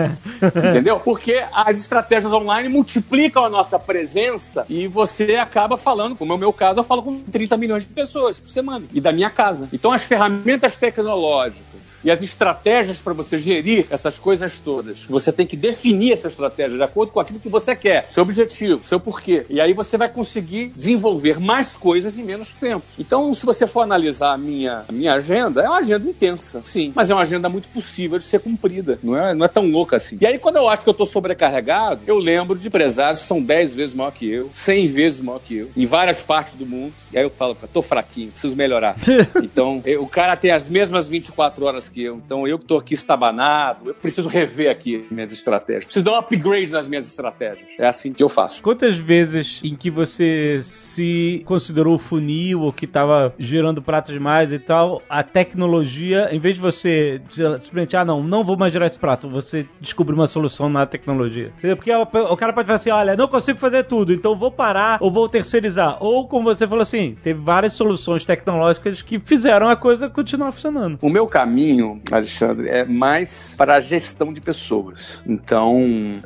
[0.70, 1.00] Entendeu?
[1.00, 6.38] Porque as estratégias online multiplicam a nossa presença e você acaba falando, como é o
[6.38, 8.86] meu caso, eu falo com 30 milhões de pessoas por semana.
[8.92, 9.68] E da minha casa.
[9.72, 11.73] Então, as ferramentas tecnológicas
[12.04, 15.04] e as estratégias para você gerir essas coisas todas.
[15.06, 18.84] Você tem que definir essa estratégia de acordo com aquilo que você quer, seu objetivo,
[18.84, 19.44] seu porquê.
[19.48, 22.84] E aí você vai conseguir desenvolver mais coisas em menos tempo.
[22.98, 26.92] Então, se você for analisar a minha, a minha agenda, é uma agenda intensa, sim,
[26.94, 28.98] mas é uma agenda muito possível de ser cumprida.
[29.02, 30.18] Não é, não é tão louca assim.
[30.20, 33.42] E aí, quando eu acho que eu estou sobrecarregado, eu lembro de empresários que são
[33.42, 36.92] 10 vezes maior que eu, 100 vezes maior que eu, em várias partes do mundo.
[37.12, 38.96] E aí eu falo, tô fraquinho, preciso melhorar.
[39.42, 42.16] então, eu, o cara tem as mesmas 24 horas que eu.
[42.16, 45.84] Então eu que estou aqui estabanado, eu preciso rever aqui minhas estratégias.
[45.84, 47.68] Preciso dar um upgrade nas minhas estratégias.
[47.78, 48.62] É assim que eu faço.
[48.62, 54.58] Quantas vezes em que você se considerou funil ou que estava gerando pratos demais e
[54.58, 58.98] tal, a tecnologia, em vez de você simplesmente, ah, não, não vou mais gerar esse
[58.98, 61.52] prato, você descobriu uma solução na tecnologia.
[61.76, 64.98] Porque o, o cara pode falar assim, olha, não consigo fazer tudo, então vou parar
[65.00, 65.96] ou vou terceirizar.
[66.00, 70.98] Ou, como você falou assim, teve várias soluções tecnológicas que fizeram a coisa continuar funcionando.
[71.00, 75.22] O meu caminho Alexandre, é mais para a gestão de pessoas.
[75.26, 75.82] Então,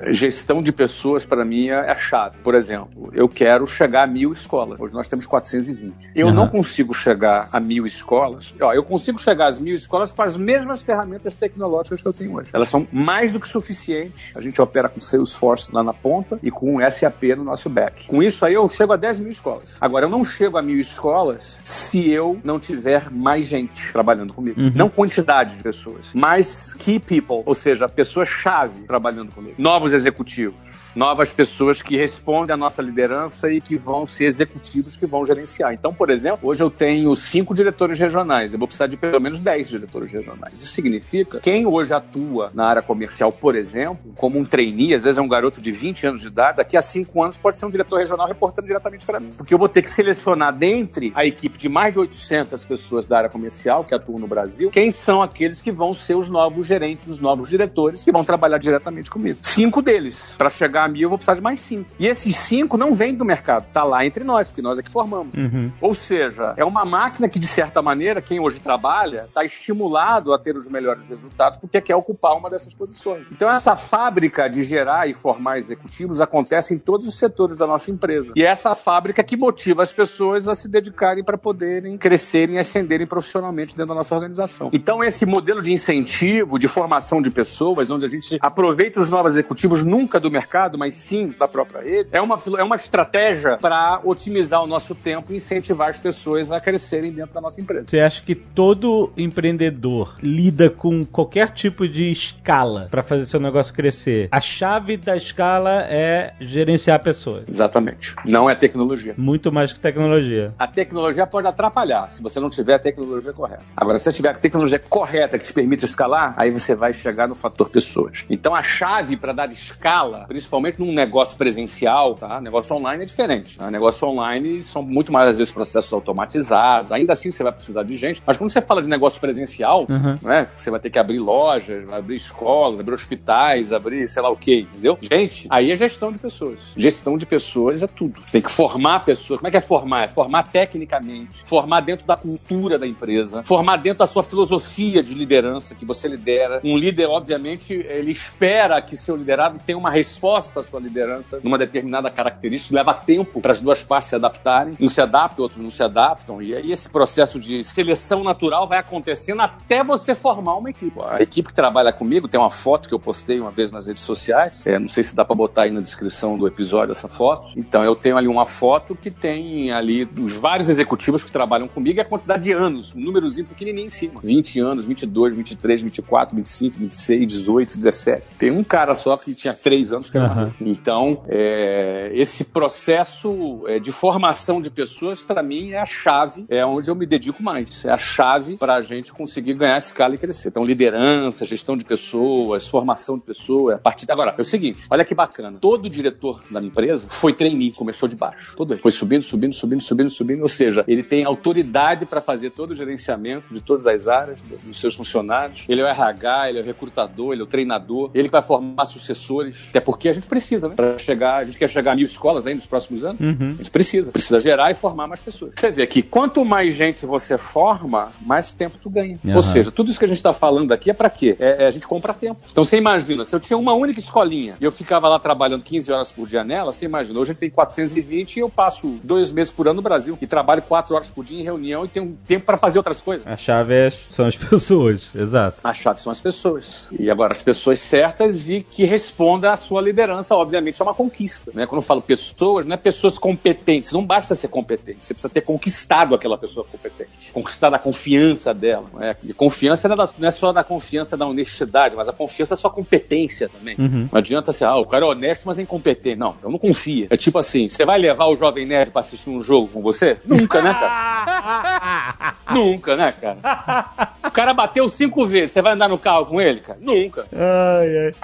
[0.09, 2.37] gestão de pessoas para mim é a chave.
[2.43, 4.79] Por exemplo, eu quero chegar a mil escolas.
[4.81, 6.13] Hoje nós temos 420.
[6.15, 6.33] Eu uhum.
[6.33, 8.55] não consigo chegar a mil escolas.
[8.61, 12.35] Ó, eu consigo chegar às mil escolas com as mesmas ferramentas tecnológicas que eu tenho
[12.35, 12.51] hoje.
[12.53, 14.33] Elas são mais do que suficientes.
[14.35, 18.07] A gente opera com Salesforce lá na ponta e com SAP no nosso back.
[18.07, 19.77] Com isso aí eu chego a 10 mil escolas.
[19.81, 24.61] Agora, eu não chego a mil escolas se eu não tiver mais gente trabalhando comigo.
[24.61, 24.73] Uhum.
[24.75, 29.55] Não quantidade de pessoas, mas key people, ou seja, pessoas-chave trabalhando comigo.
[29.59, 35.07] Novos executivos novas pessoas que respondem à nossa liderança e que vão ser executivos que
[35.07, 35.73] vão gerenciar.
[35.73, 39.39] Então, por exemplo, hoje eu tenho cinco diretores regionais, eu vou precisar de pelo menos
[39.39, 40.55] dez diretores regionais.
[40.55, 45.19] Isso significa quem hoje atua na área comercial, por exemplo, como um trainee, às vezes
[45.19, 47.71] é um garoto de 20 anos de idade, daqui a cinco anos pode ser um
[47.71, 49.31] diretor regional reportando diretamente para mim.
[49.37, 53.19] Porque eu vou ter que selecionar dentre a equipe de mais de 800 pessoas da
[53.19, 57.07] área comercial que atuam no Brasil, quem são aqueles que vão ser os novos gerentes,
[57.07, 59.39] os novos diretores que vão trabalhar diretamente comigo.
[59.43, 61.91] Cinco deles, para chegar a mim eu vou precisar de mais cinco.
[61.99, 64.91] E esses cinco não vêm do mercado, tá lá entre nós, porque nós é que
[64.91, 65.35] formamos.
[65.35, 65.71] Uhum.
[65.81, 70.39] Ou seja, é uma máquina que, de certa maneira, quem hoje trabalha, está estimulado a
[70.39, 73.27] ter os melhores resultados porque quer ocupar uma dessas posições.
[73.33, 77.91] Então, essa fábrica de gerar e formar executivos acontece em todos os setores da nossa
[77.91, 78.33] empresa.
[78.37, 82.59] E é essa fábrica que motiva as pessoas a se dedicarem para poderem crescerem e
[82.59, 84.71] ascenderem profissionalmente dentro da nossa organização.
[84.73, 89.33] Então, esse modelo de incentivo, de formação de pessoas, onde a gente aproveita os novos
[89.33, 93.57] executivos nunca do mercado, mercado, mas sim da própria rede, é uma, é uma estratégia
[93.57, 97.87] para otimizar o nosso tempo e incentivar as pessoas a crescerem dentro da nossa empresa.
[97.89, 103.73] Você acha que todo empreendedor lida com qualquer tipo de escala para fazer seu negócio
[103.73, 104.29] crescer?
[104.31, 107.45] A chave da escala é gerenciar pessoas.
[107.49, 108.15] Exatamente.
[108.27, 109.15] Não é tecnologia.
[109.17, 110.53] Muito mais que tecnologia.
[110.59, 113.65] A tecnologia pode atrapalhar se você não tiver a tecnologia correta.
[113.77, 117.29] Agora, se você tiver a tecnologia correta que te permite escalar, aí você vai chegar
[117.29, 118.25] no fator pessoas.
[118.29, 122.41] Então, a chave para dar escala, principalmente num negócio presencial, tá?
[122.41, 123.59] Negócio online é diferente.
[123.59, 123.71] Né?
[123.71, 126.93] Negócio online são muito mais, às vezes, processos automatizados.
[126.93, 128.23] Ainda assim, você vai precisar de gente.
[128.27, 130.19] Mas quando você fala de negócio presencial, uhum.
[130.23, 130.49] né?
[130.55, 134.67] Você vai ter que abrir lojas, abrir escolas, abrir hospitais, abrir sei lá o quê,
[134.71, 134.99] entendeu?
[135.01, 136.59] Gente, aí é gestão de pessoas.
[136.77, 138.21] Gestão de pessoas é tudo.
[138.25, 139.39] Você tem que formar pessoas.
[139.39, 140.05] Como é que é formar?
[140.05, 145.15] É formar tecnicamente, formar dentro da cultura da empresa, formar dentro da sua filosofia de
[145.15, 146.61] liderança que você lidera.
[146.65, 151.59] Um líder, obviamente, ele espera que seu liderado tenha uma resposta à sua liderança numa
[151.59, 152.75] determinada característica.
[152.75, 154.77] Leva tempo para as duas partes se adaptarem.
[154.81, 156.41] Uns se adaptam, outros não se adaptam.
[156.41, 160.99] E aí esse processo de seleção natural vai acontecendo até você formar uma equipe.
[161.03, 164.03] A equipe que trabalha comigo tem uma foto que eu postei uma vez nas redes
[164.03, 164.65] sociais.
[164.67, 167.49] É, não sei se dá para botar aí na descrição do episódio essa foto.
[167.57, 171.99] Então eu tenho ali uma foto que tem ali os vários executivos que trabalham comigo
[171.99, 174.21] e a quantidade de anos, um númerozinho pequenininho em cima.
[174.23, 178.23] 20 anos, 22, 23, 24, 25, 26, 18, 17.
[178.39, 180.38] Tem um cara só que tinha 3 anos que era uhum.
[180.61, 186.65] Então, é, esse processo é, de formação de pessoas, para mim, é a chave, é
[186.65, 187.85] onde eu me dedico mais.
[187.85, 190.49] É a chave para a gente conseguir ganhar escala e crescer.
[190.49, 195.05] Então, liderança, gestão de pessoas, formação de pessoas, a partir Agora, é o seguinte, olha
[195.05, 195.59] que bacana.
[195.61, 198.57] Todo diretor da minha empresa foi trainee, começou de baixo.
[198.57, 200.43] Todo ele foi subindo, subindo, subindo, subindo, subindo.
[200.43, 204.81] Ou seja, ele tem autoridade para fazer todo o gerenciamento de todas as áreas dos
[204.81, 205.65] seus funcionários.
[205.69, 208.11] Ele é o RH, ele é o recrutador, ele é o treinador.
[208.15, 209.67] Ele vai formar sucessores.
[209.71, 210.75] Até porque a gente precisa, né?
[210.75, 213.21] Para chegar, a gente quer chegar a mil escolas aí nos próximos anos.
[213.21, 213.53] Uhum.
[213.55, 214.11] A gente precisa.
[214.11, 215.53] Precisa gerar e formar mais pessoas.
[215.57, 219.19] Você vê que quanto mais gente você forma, mais tempo tu ganha.
[219.25, 219.37] Uhum.
[219.37, 221.37] Ou seja, tudo isso que a gente está falando aqui é para quê?
[221.39, 222.41] É, é, a gente compra tempo.
[222.51, 225.93] Então você imagina, se eu tinha uma única escolinha e eu ficava lá trabalhando 15
[225.93, 229.33] horas por dia nela, você imagina, hoje a gente tem 420 e eu passo dois
[229.33, 232.19] meses por ano no Brasil e trabalho quatro horas por dia em reunião e tenho
[232.27, 233.27] tempo para fazer outras coisas.
[233.27, 235.59] A chave é, são as pessoas, exato.
[235.63, 236.87] A chave são as pessoas.
[236.99, 241.51] E agora, as pessoas certas e que respondam à sua liderança, obviamente, é uma conquista.
[241.55, 241.67] Né?
[241.67, 245.41] Quando eu falo pessoas, não é pessoas competentes, não basta ser competente, você precisa ter
[245.43, 248.87] conquistado aquela pessoa competente, conquistado a confiança dela.
[248.93, 249.17] Não é?
[249.25, 253.49] E confiança não é só da confiança da honestidade, mas a confiança é sua competência
[253.49, 253.77] também.
[253.79, 254.09] Uhum.
[254.11, 256.17] Não adianta ser, ah, o cara é honesto, mas é incompetente.
[256.17, 257.07] Não, então não confia.
[257.11, 260.19] É tipo assim, você vai levar o Jovem Nerd pra assistir um jogo com você?
[260.25, 262.35] Nunca, né, cara?
[262.53, 264.13] Nunca, né, cara?
[264.25, 266.79] O cara bateu cinco vezes, você vai andar no carro com ele, cara?
[266.81, 267.27] Nunca.
[267.33, 268.15] Ai, ai.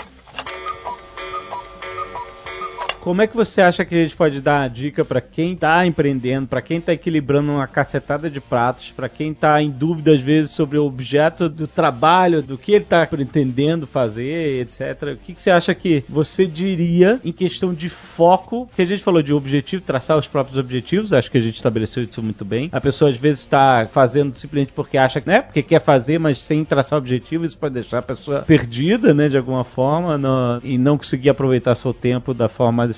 [3.05, 5.87] Como é que você acha que a gente pode dar uma dica para quem tá
[5.87, 10.23] empreendendo, para quem tá equilibrando uma cacetada de pratos, para quem tá em dúvida às
[10.23, 15.13] vezes sobre o objeto do trabalho, do que ele tá pretendendo fazer, etc.
[15.13, 18.71] O que, que você acha que você diria em questão de foco?
[18.75, 22.05] Que a gente falou de objetivo, traçar os próprios objetivos, acho que a gente estabeleceu
[22.05, 22.71] isso muito bem.
[22.73, 26.65] A pessoa às vezes está fazendo simplesmente porque acha né, porque quer fazer, mas sem
[26.65, 30.97] traçar objetivo, isso pode deixar a pessoa perdida, né, de alguma forma, no, e não
[30.97, 32.94] conseguir aproveitar seu tempo da forma mais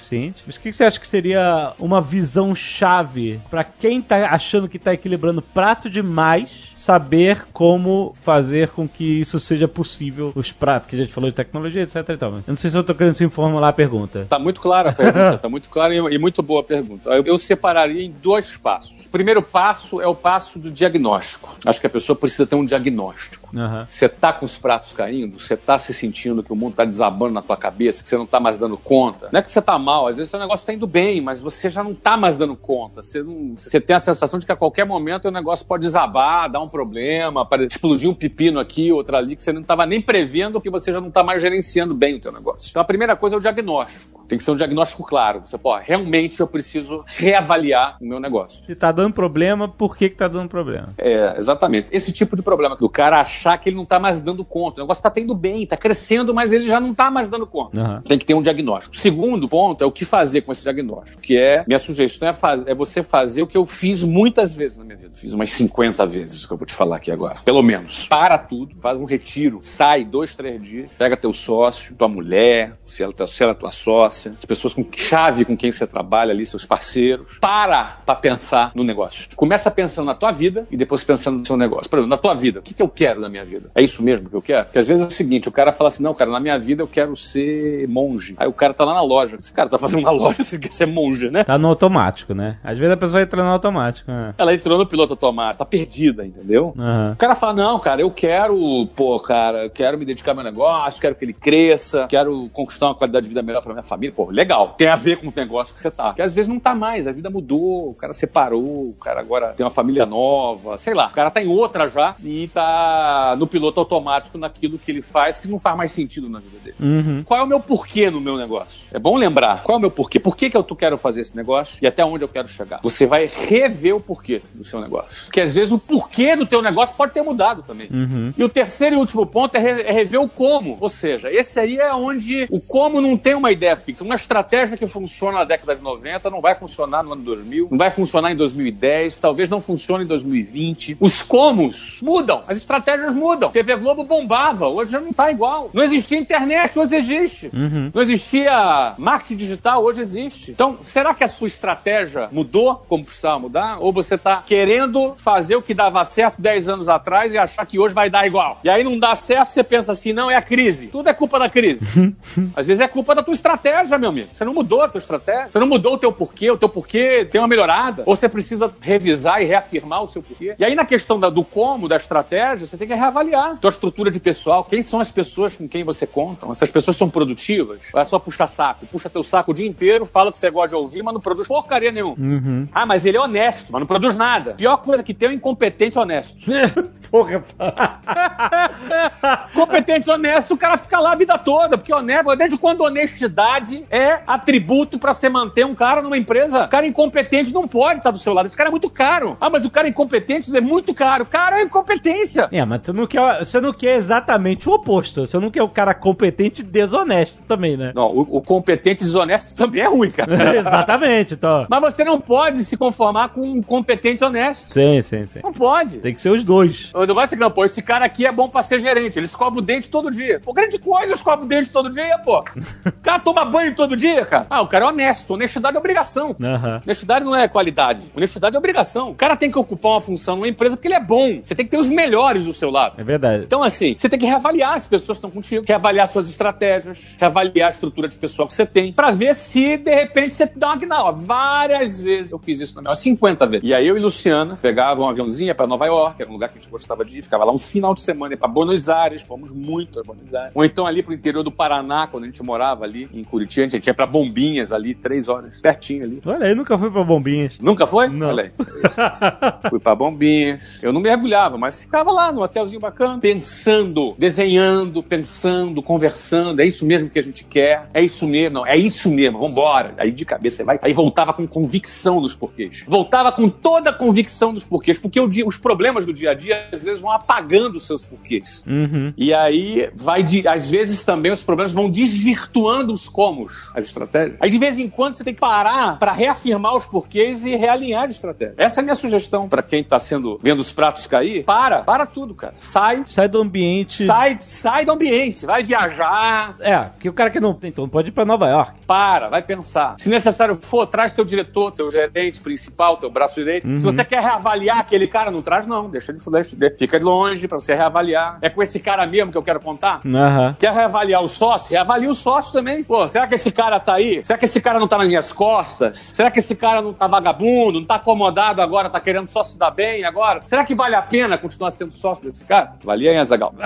[0.46, 4.78] Mas o que você acha que seria uma visão chave para quem tá achando que
[4.78, 10.94] tá equilibrando prato demais saber como fazer com que isso seja possível, os pratos, porque
[10.94, 12.30] a gente falou de tecnologia, etc e tal.
[12.34, 14.24] Eu não sei se eu tô querendo se formular a pergunta.
[14.30, 17.10] Tá muito clara a pergunta, tá muito clara e muito boa a pergunta.
[17.10, 19.06] Eu, eu separaria em dois passos.
[19.06, 21.56] O primeiro passo é o passo do diagnóstico.
[21.66, 23.46] Acho que a pessoa precisa ter um diagnóstico.
[23.88, 24.10] Você uhum.
[24.20, 27.42] tá com os pratos caindo, você tá se sentindo que o mundo tá desabando na
[27.42, 29.28] tua cabeça, que você não tá mais dando conta.
[29.32, 31.70] Não é que você tá mal, às vezes o negócio tá indo bem, mas você
[31.70, 33.02] já não tá mais dando conta.
[33.02, 36.50] Você, não, você tem a sensação de que a qualquer momento o negócio pode desabar,
[36.50, 40.54] dar um problema, explodir um pepino aqui, outro ali, que você não estava nem prevendo,
[40.54, 42.68] porque você já não está mais gerenciando bem o teu negócio.
[42.68, 44.16] Então a primeira coisa é o diagnóstico.
[44.28, 45.40] Tem que ser um diagnóstico claro.
[45.44, 48.64] Você, pô, realmente eu preciso reavaliar o meu negócio.
[48.64, 50.88] Se está dando problema, por que que tá dando problema?
[50.98, 51.88] É, exatamente.
[51.92, 54.80] Esse tipo de problema do cara achar que ele não está mais dando conta.
[54.80, 57.78] O negócio está tendo bem, está crescendo, mas ele já não está mais dando conta.
[57.78, 58.02] Uhum.
[58.02, 58.96] Tem que ter um diagnóstico.
[58.96, 62.66] Segundo ponto é o que fazer com esse diagnóstico, que é, minha sugestão é, faz,
[62.66, 65.10] é você fazer o que eu fiz muitas vezes na minha vida.
[65.14, 67.38] Fiz umas 50 vezes, vou te falar aqui agora.
[67.44, 68.08] Pelo menos.
[68.08, 73.02] Para tudo, faz um retiro, sai dois, três dias, pega teu sócio, tua mulher, se
[73.02, 76.44] ela, se ela é tua sócia, as pessoas com chave com quem você trabalha ali,
[76.44, 77.38] seus parceiros.
[77.38, 79.28] Para pra pensar no negócio.
[79.36, 81.88] Começa pensando na tua vida e depois pensando no seu negócio.
[81.88, 83.70] Por exemplo, na tua vida, o que, que eu quero na minha vida?
[83.74, 84.64] É isso mesmo que eu quero?
[84.64, 86.82] Porque às vezes é o seguinte, o cara fala assim, não, cara, na minha vida
[86.82, 88.34] eu quero ser monge.
[88.38, 89.36] Aí o cara tá lá na loja.
[89.36, 91.44] Esse cara tá fazendo uma loja, você quer ser monge, né?
[91.44, 92.58] Tá no automático, né?
[92.64, 94.10] Às vezes a pessoa entra no automático.
[94.10, 94.34] Né?
[94.36, 96.45] Ela entrou no piloto automático, tá perdida, entendeu?
[96.78, 97.12] Aham.
[97.12, 101.00] O cara fala, não, cara, eu quero, pô, cara, quero me dedicar ao meu negócio,
[101.00, 104.14] quero que ele cresça, quero conquistar uma qualidade de vida melhor pra minha família.
[104.14, 104.74] Pô, legal.
[104.78, 106.06] Tem a ver com o negócio que você tá.
[106.08, 109.48] Porque às vezes não tá mais, a vida mudou, o cara separou, o cara agora
[109.56, 111.06] tem uma família nova, sei lá.
[111.08, 115.38] O cara tá em outra já e tá no piloto automático naquilo que ele faz
[115.38, 116.76] que não faz mais sentido na vida dele.
[116.80, 117.22] Uhum.
[117.24, 118.88] Qual é o meu porquê no meu negócio?
[118.92, 119.62] É bom lembrar.
[119.62, 120.18] Qual é o meu porquê?
[120.20, 122.80] Por que, que eu tô- quero fazer esse negócio e até onde eu quero chegar?
[122.82, 125.24] Você vai rever o porquê do seu negócio.
[125.24, 127.88] Porque às vezes o porquê do teu negócio pode ter mudado também.
[127.90, 128.32] Uhum.
[128.36, 130.76] E o terceiro e último ponto é, re- é rever o como.
[130.80, 134.04] Ou seja, esse aí é onde o como não tem uma ideia fixa.
[134.04, 137.78] Uma estratégia que funciona na década de 90 não vai funcionar no ano 2000, não
[137.78, 140.96] vai funcionar em 2010, talvez não funcione em 2020.
[141.00, 143.50] Os comos mudam, as estratégias mudam.
[143.50, 145.70] TV Globo bombava, hoje já não tá igual.
[145.72, 147.50] Não existia internet, hoje existe.
[147.52, 147.90] Uhum.
[147.94, 150.50] Não existia marketing digital, hoje existe.
[150.50, 153.78] Então, será que a sua estratégia mudou como precisava mudar?
[153.80, 157.78] Ou você está querendo fazer o que dava certo 10 anos atrás e achar que
[157.78, 158.60] hoje vai dar igual?
[158.64, 160.86] E aí não dá certo, você pensa assim, não, é a crise.
[160.88, 161.84] Tudo é culpa da crise.
[162.54, 164.28] Às vezes é culpa da tua estratégia, meu amigo.
[164.32, 167.24] Você não mudou a tua estratégia, você não mudou o teu porquê, o teu porquê
[167.30, 168.02] tem uma melhorada.
[168.06, 170.54] Ou você precisa revisar e reafirmar o seu porquê.
[170.58, 174.10] E aí na questão da- do como, da estratégia, você tem que reavaliar tua estrutura
[174.10, 174.64] de pessoal.
[174.64, 176.46] Quem são as pessoas com quem você conta?
[176.50, 177.78] Essas pessoas são produtivas?
[177.92, 178.86] Ou é só puxar saco?
[178.86, 181.46] Puxa teu saco o dia inteiro, fala que você gosta de ouvir, mas não produz
[181.48, 182.14] porcaria nenhuma.
[182.18, 182.68] Uhum.
[182.72, 184.54] Ah, mas ele é honesto, mas não produz nada.
[184.54, 186.15] Pior coisa que tem é um incompetente honesto.
[187.10, 187.44] Porra,
[189.54, 194.20] Competente honesto, o cara fica lá a vida toda, porque honesto, desde quando honestidade é
[194.26, 198.18] atributo pra você manter um cara numa empresa, o cara incompetente não pode estar do
[198.18, 198.46] seu lado.
[198.46, 199.36] Esse cara é muito caro.
[199.40, 201.26] Ah, mas o cara incompetente é muito caro.
[201.26, 202.48] Cara, é incompetência.
[202.50, 205.26] É, mas tu não quer, você não quer exatamente o oposto.
[205.26, 207.92] Você não quer o cara competente e desonesto também, né?
[207.94, 210.32] Não, o, o competente desonesto também é ruim, cara.
[210.58, 211.66] exatamente, então.
[211.68, 214.72] Mas você não pode se conformar com um competente honesto.
[214.72, 215.40] Sim, sim, sim.
[215.42, 215.98] Não pode.
[216.06, 216.92] Tem que ser os dois.
[216.94, 219.18] O negócio é que, não, pô, esse cara aqui é bom pra ser gerente.
[219.18, 220.38] Ele escova o dente todo dia.
[220.38, 222.44] Pô, grande coisa, escova o dente todo dia, pô.
[222.86, 224.46] O cara toma banho todo dia, cara.
[224.48, 225.34] Ah, o cara é honesto.
[225.34, 226.36] Honestidade é obrigação.
[226.40, 226.80] Aham.
[226.84, 228.04] Honestidade não é qualidade.
[228.16, 229.10] Honestidade é obrigação.
[229.10, 231.40] O cara tem que ocupar uma função numa empresa porque ele é bom.
[231.42, 233.00] Você tem que ter os melhores do seu lado.
[233.00, 233.42] É verdade.
[233.42, 237.66] Então, assim, você tem que reavaliar as pessoas que estão contigo, reavaliar suas estratégias, reavaliar
[237.66, 240.76] a estrutura de pessoal que você tem, pra ver se, de repente, você dá uma
[240.76, 241.10] guinada.
[241.10, 243.68] Várias vezes eu fiz isso na minha 50 vezes.
[243.68, 246.58] E aí eu e Luciana pegava um aviãozinho pra Nova York, era um lugar que
[246.58, 249.22] a gente gostava de ir, ficava lá um final de semana, ia pra Buenos Aires,
[249.22, 250.52] fomos muito a Buenos Aires.
[250.54, 253.70] Ou então ali pro interior do Paraná, quando a gente morava ali em Curitiba, a
[253.70, 256.20] gente ia pra Bombinhas ali, três horas, pertinho ali.
[256.24, 257.58] Olha aí, nunca fui pra bombinhas.
[257.60, 258.08] Nunca foi?
[258.08, 258.28] Não.
[258.28, 258.50] Olha aí.
[259.70, 260.78] Fui pra Bombinhas.
[260.82, 266.60] Eu não mergulhava, mas ficava lá no hotelzinho bacana, pensando, desenhando, pensando, conversando.
[266.60, 267.86] É isso mesmo que a gente quer.
[267.94, 268.54] É isso mesmo.
[268.54, 269.38] Não, é isso mesmo.
[269.38, 269.94] Vambora.
[269.98, 270.78] Aí de cabeça você vai.
[270.82, 272.84] Aí voltava com convicção dos porquês.
[272.86, 274.98] Voltava com toda a convicção dos porquês.
[274.98, 278.62] Porque dia- os problemas do dia a dia, às vezes, vão apagando os seus porquês.
[278.66, 279.12] Uhum.
[279.16, 280.46] E aí vai de.
[280.46, 284.36] Às vezes também os problemas vão desvirtuando os comos, as estratégias.
[284.40, 288.04] Aí de vez em quando você tem que parar para reafirmar os porquês e realinhar
[288.04, 288.56] as estratégias.
[288.58, 291.44] Essa é a minha sugestão para quem tá sendo vendo os pratos cair.
[291.44, 292.54] Para, para tudo, cara.
[292.60, 294.04] Sai, Sai do ambiente.
[294.04, 295.46] sai, sai do ambiente.
[295.46, 297.56] Vai viajar, É, porque o cara que não.
[297.62, 298.72] Então não pode ir pra Nova York.
[298.86, 299.94] para, vai pensar.
[299.98, 303.66] Se necessário for, traz teu diretor, teu gerente principal, teu braço direito.
[303.66, 307.60] Se você quer reavaliar aquele cara, não traz não, deixa ele deixa, fica longe para
[307.60, 308.38] você reavaliar.
[308.40, 310.00] É com esse cara mesmo que eu quero contar?
[310.04, 310.56] Aham.
[310.58, 311.70] Quer reavaliar o sócio?
[311.70, 312.82] Reavalia o sócio também.
[312.82, 314.24] Pô, será que esse cara tá aí?
[314.24, 316.10] Será que esse cara não tá nas minhas costas?
[316.12, 317.80] Será que esse cara não tá vagabundo?
[317.80, 318.90] Não tá acomodado agora?
[318.90, 320.40] Tá querendo só se dar bem agora?
[320.40, 322.72] Será que vale a pena continuar sendo sócio desse cara?
[322.82, 323.54] Valia, hein, Azagal?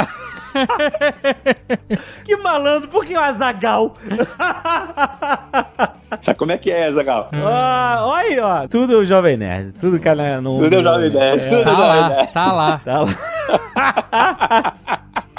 [2.25, 3.95] Que malandro, por que o Azagal?
[6.21, 7.29] Sabe como é que é, Azagal?
[7.33, 8.69] Ah, olha aí, ó.
[8.69, 9.73] Tudo Jovem Nerd.
[9.81, 10.01] Tudo.
[10.41, 12.33] No, Tudo é Jovem Nerd, tudo Tá Jovem lá, Nerd.
[12.33, 12.81] tá lá.
[12.85, 14.75] Tá lá.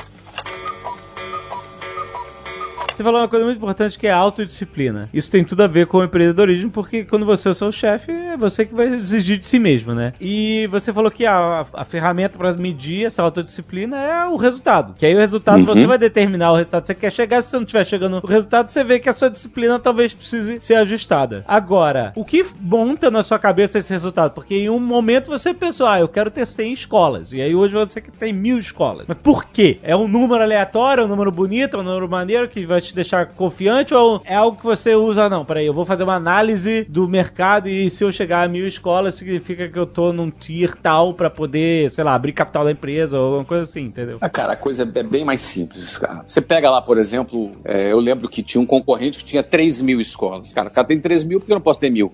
[3.01, 5.09] Você falou uma coisa muito importante que é a autodisciplina.
[5.11, 8.11] Isso tem tudo a ver com o empreendedorismo, porque quando você é o seu chefe,
[8.11, 10.13] é você que vai exigir de si mesmo, né?
[10.21, 14.93] E você falou que a, a ferramenta para medir essa autodisciplina é o resultado.
[14.99, 15.65] Que aí o resultado Uhum.
[15.65, 17.41] você vai determinar o resultado que você quer chegar.
[17.41, 20.59] Se você não estiver chegando no resultado, você vê que a sua disciplina talvez precise
[20.61, 21.43] ser ajustada.
[21.47, 24.31] Agora, o que monta na sua cabeça esse resultado?
[24.33, 27.33] Porque em um momento você pensou, ah, eu quero ter 100 escolas.
[27.33, 29.05] E aí hoje você que tem mil escolas.
[29.07, 29.79] Mas por quê?
[29.81, 32.90] É um número aleatório, é um número bonito, é um número maneiro que vai te
[32.93, 35.29] deixar confiante ou é algo que você usa?
[35.29, 38.67] Não, peraí, eu vou fazer uma análise do mercado e se eu chegar a mil
[38.67, 42.71] escolas, significa que eu tô num tier tal pra poder, sei lá, abrir capital da
[42.71, 44.17] empresa ou alguma coisa assim, entendeu?
[44.21, 46.23] Ah, cara, a coisa é bem mais simples, cara.
[46.25, 49.81] Você pega lá, por exemplo, é, eu lembro que tinha um concorrente que tinha 3
[49.81, 50.51] mil escolas.
[50.51, 52.11] Cara, o cara tem 3 mil, por que eu não posso ter mil?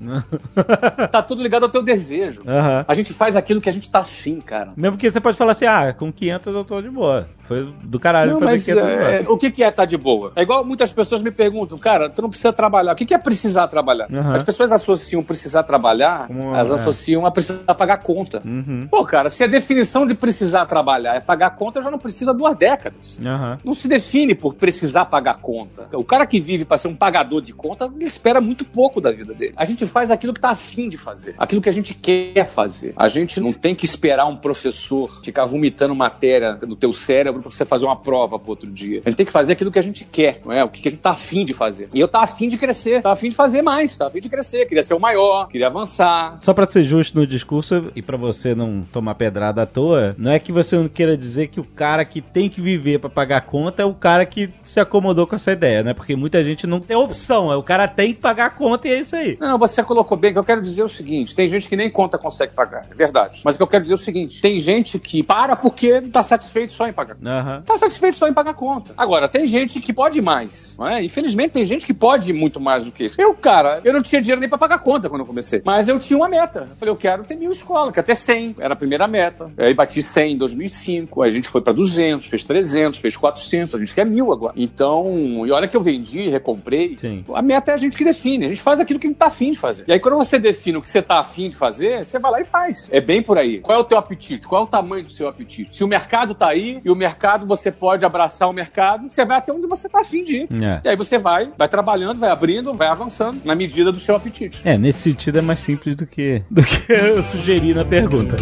[1.12, 2.44] tá tudo ligado ao teu desejo.
[2.48, 2.86] Aham.
[2.88, 4.74] A gente faz aquilo que a gente tá afim, cara.
[4.76, 7.28] Mesmo que você pode falar assim, ah, com 500 eu tô de boa.
[7.48, 9.34] Foi do caralho Não, fazer mas 500 de é, boa.
[9.34, 10.34] o que, que é estar de boa?
[10.36, 12.92] É igual muitas pessoas me perguntam, cara, tu não precisa trabalhar.
[12.92, 14.08] O que, que é precisar trabalhar?
[14.12, 14.34] Aham.
[14.34, 16.74] As pessoas associam precisar trabalhar, Como, elas é.
[16.74, 18.42] associam a precisar pagar conta.
[18.46, 18.88] Uhum.
[18.92, 22.34] Pô, cara, se a definição de precisar trabalhar é pagar conta, já não preciso há
[22.34, 23.18] duas décadas.
[23.26, 23.58] Aham.
[23.64, 25.88] Não se define por precisar pagar conta.
[25.94, 29.12] O cara que vive para ser um pagador de conta, ele espera muito pouco da
[29.12, 29.54] vida dele.
[29.56, 32.94] A gente faz aquilo que tá afim de fazer, aquilo que a gente quer fazer.
[32.98, 37.52] A gente não tem que esperar um professor ficar vomitando matéria no teu cérebro pra
[37.52, 39.02] você fazer uma prova pro outro dia.
[39.06, 40.64] A gente tem que fazer aquilo que a gente quer, não é?
[40.64, 41.90] O que a gente tá afim de fazer.
[41.94, 44.66] E eu tá afim de crescer, tá afim de fazer mais, tá afim de crescer,
[44.66, 46.40] queria ser o maior, queria avançar.
[46.42, 50.32] Só pra ser justo no discurso e pra você não tomar pedrada à toa, não
[50.32, 53.42] é que você não queira dizer que o cara que tem que viver pra pagar
[53.42, 55.94] conta é o cara que se acomodou com essa ideia, né?
[55.94, 58.92] Porque muita gente não tem opção, é o cara tem que pagar a conta e
[58.92, 59.38] é isso aí.
[59.40, 62.18] Não, você colocou bem que eu quero dizer o seguinte: tem gente que nem conta
[62.18, 63.42] consegue pagar, é verdade.
[63.44, 66.10] Mas o que eu quero dizer é o seguinte: tem gente que para porque não
[66.10, 67.18] tá satisfeito só em pagar.
[67.28, 67.62] Aham.
[67.66, 68.94] Tá satisfeito só em pagar conta.
[68.98, 71.04] Agora, tem gente que pode mais, não é?
[71.04, 73.20] Infelizmente, tem gente que pode muito mais do que isso.
[73.20, 75.62] Eu, cara, eu não tinha dinheiro nem pra pagar conta quando eu comecei.
[75.66, 76.68] Mas eu tinha uma meta.
[76.72, 78.56] Eu falei, eu quero ter mil escolas, quero ter 100.
[78.60, 79.52] Era a primeira meta.
[79.58, 83.76] Aí bati 100 em 2005, aí a gente foi pra 200, fez 300, fez 400,
[83.76, 84.54] a gente quer mil agora.
[84.56, 86.98] Então, e olha que eu vendi, recomprei.
[86.98, 87.26] Sim.
[87.34, 88.46] A meta é a gente que define.
[88.46, 89.84] A gente faz aquilo que a gente tá afim de fazer.
[89.88, 92.42] E aí, quando você define o que você tá afim de fazer, você vai lá
[92.42, 92.88] e faz.
[92.92, 93.60] É bem por aí.
[93.60, 94.48] Qual é o teu apetite?
[94.48, 95.76] Qual é o tamanho do seu apetite?
[95.76, 99.38] Se o mercado tá aí e o mercado você pode abraçar o mercado, você vai
[99.38, 100.50] até onde você tá afim de ir.
[100.64, 100.82] É.
[100.84, 104.62] E aí você vai, vai trabalhando, vai abrindo, vai avançando na medida do seu apetite.
[104.64, 108.36] É, nesse sentido é mais simples do que, do que eu sugeri na pergunta.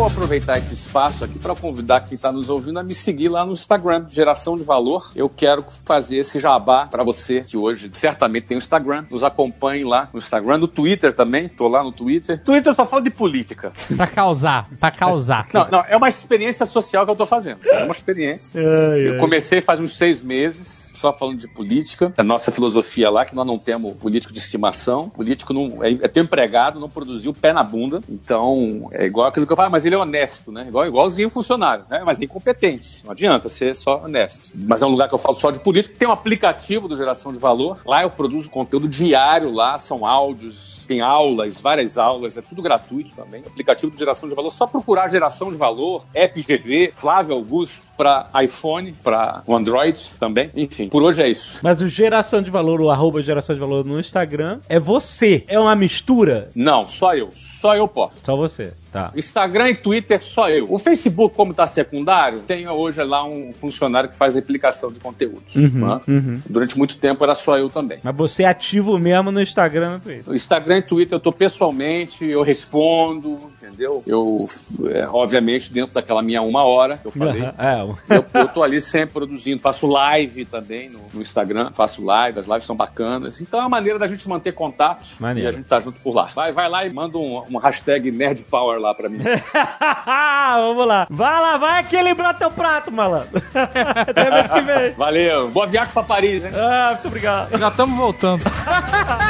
[0.00, 3.44] Vou aproveitar esse espaço aqui para convidar quem está nos ouvindo a me seguir lá
[3.44, 5.12] no Instagram, Geração de Valor.
[5.14, 9.04] Eu quero fazer esse jabá para você que hoje certamente tem o Instagram.
[9.10, 11.48] Nos acompanhe lá no Instagram, no Twitter também.
[11.50, 12.42] Tô lá no Twitter.
[12.42, 13.74] Twitter só falo de política.
[13.94, 15.46] Pra causar, pra causar.
[15.52, 17.58] Não, não, é uma experiência social que eu tô fazendo.
[17.66, 18.58] É uma experiência.
[18.58, 20.89] Eu comecei faz uns seis meses.
[21.00, 25.08] Só falando de política, a nossa filosofia lá, que nós não temos político de estimação,
[25.08, 28.02] político não é, é teu empregado, não produziu pé na bunda.
[28.06, 30.66] Então, é igual aquilo que eu falo, ah, mas ele é honesto, né?
[30.68, 32.02] Igual, igualzinho funcionário, né?
[32.04, 33.02] Mas é incompetente.
[33.02, 34.42] Não adianta ser só honesto.
[34.54, 35.94] Mas é um lugar que eu falo só de política.
[35.98, 37.80] Tem um aplicativo do Geração de Valor.
[37.86, 43.14] Lá eu produzo conteúdo diário lá, são áudios, tem aulas, várias aulas, é tudo gratuito
[43.14, 43.44] também.
[43.46, 48.30] Aplicativo de geração de valor, só procurar geração de valor, App GV, Flávio Augusto, para
[48.42, 50.48] iPhone, para o Android também.
[50.56, 51.58] Enfim, por hoje é isso.
[51.62, 55.44] Mas o geração de valor, o arroba geração de valor no Instagram, é você.
[55.46, 56.48] É uma mistura?
[56.54, 57.28] Não, só eu.
[57.34, 58.24] Só eu posso.
[58.24, 58.72] Só você.
[58.92, 59.12] Tá.
[59.14, 60.66] Instagram e Twitter, só eu.
[60.68, 65.54] O Facebook, como está secundário, tem hoje lá um funcionário que faz replicação de conteúdos.
[65.54, 66.00] né?
[66.08, 66.40] uhum.
[66.48, 67.98] Durante muito tempo era só eu também.
[68.02, 70.34] Mas você é ativo mesmo no Instagram e no Twitter.
[70.34, 74.02] Instagram e Twitter eu tô pessoalmente, eu respondo, entendeu?
[74.06, 74.48] Eu,
[74.90, 77.42] é, obviamente, dentro daquela minha uma hora que eu falei.
[77.42, 82.38] É, Eu, eu tô ali sempre produzindo, faço live também no, no Instagram, faço live,
[82.38, 83.40] as lives são bacanas.
[83.40, 85.48] Então é uma maneira da gente manter contato Maneiro.
[85.48, 86.30] e a gente tá junto por lá.
[86.34, 89.20] Vai, vai lá e manda um, um hashtag NerdPower lá pra mim.
[90.56, 91.06] Vamos lá.
[91.08, 93.40] Vai lá, vai equilibrar teu prato, malandro.
[93.54, 94.92] Até mês que vem.
[94.92, 96.50] Valeu, boa viagem pra Paris, hein?
[96.54, 97.56] Ah, muito obrigado.
[97.58, 98.42] Já estamos voltando.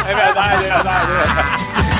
[0.09, 2.00] É verdade, é verdade.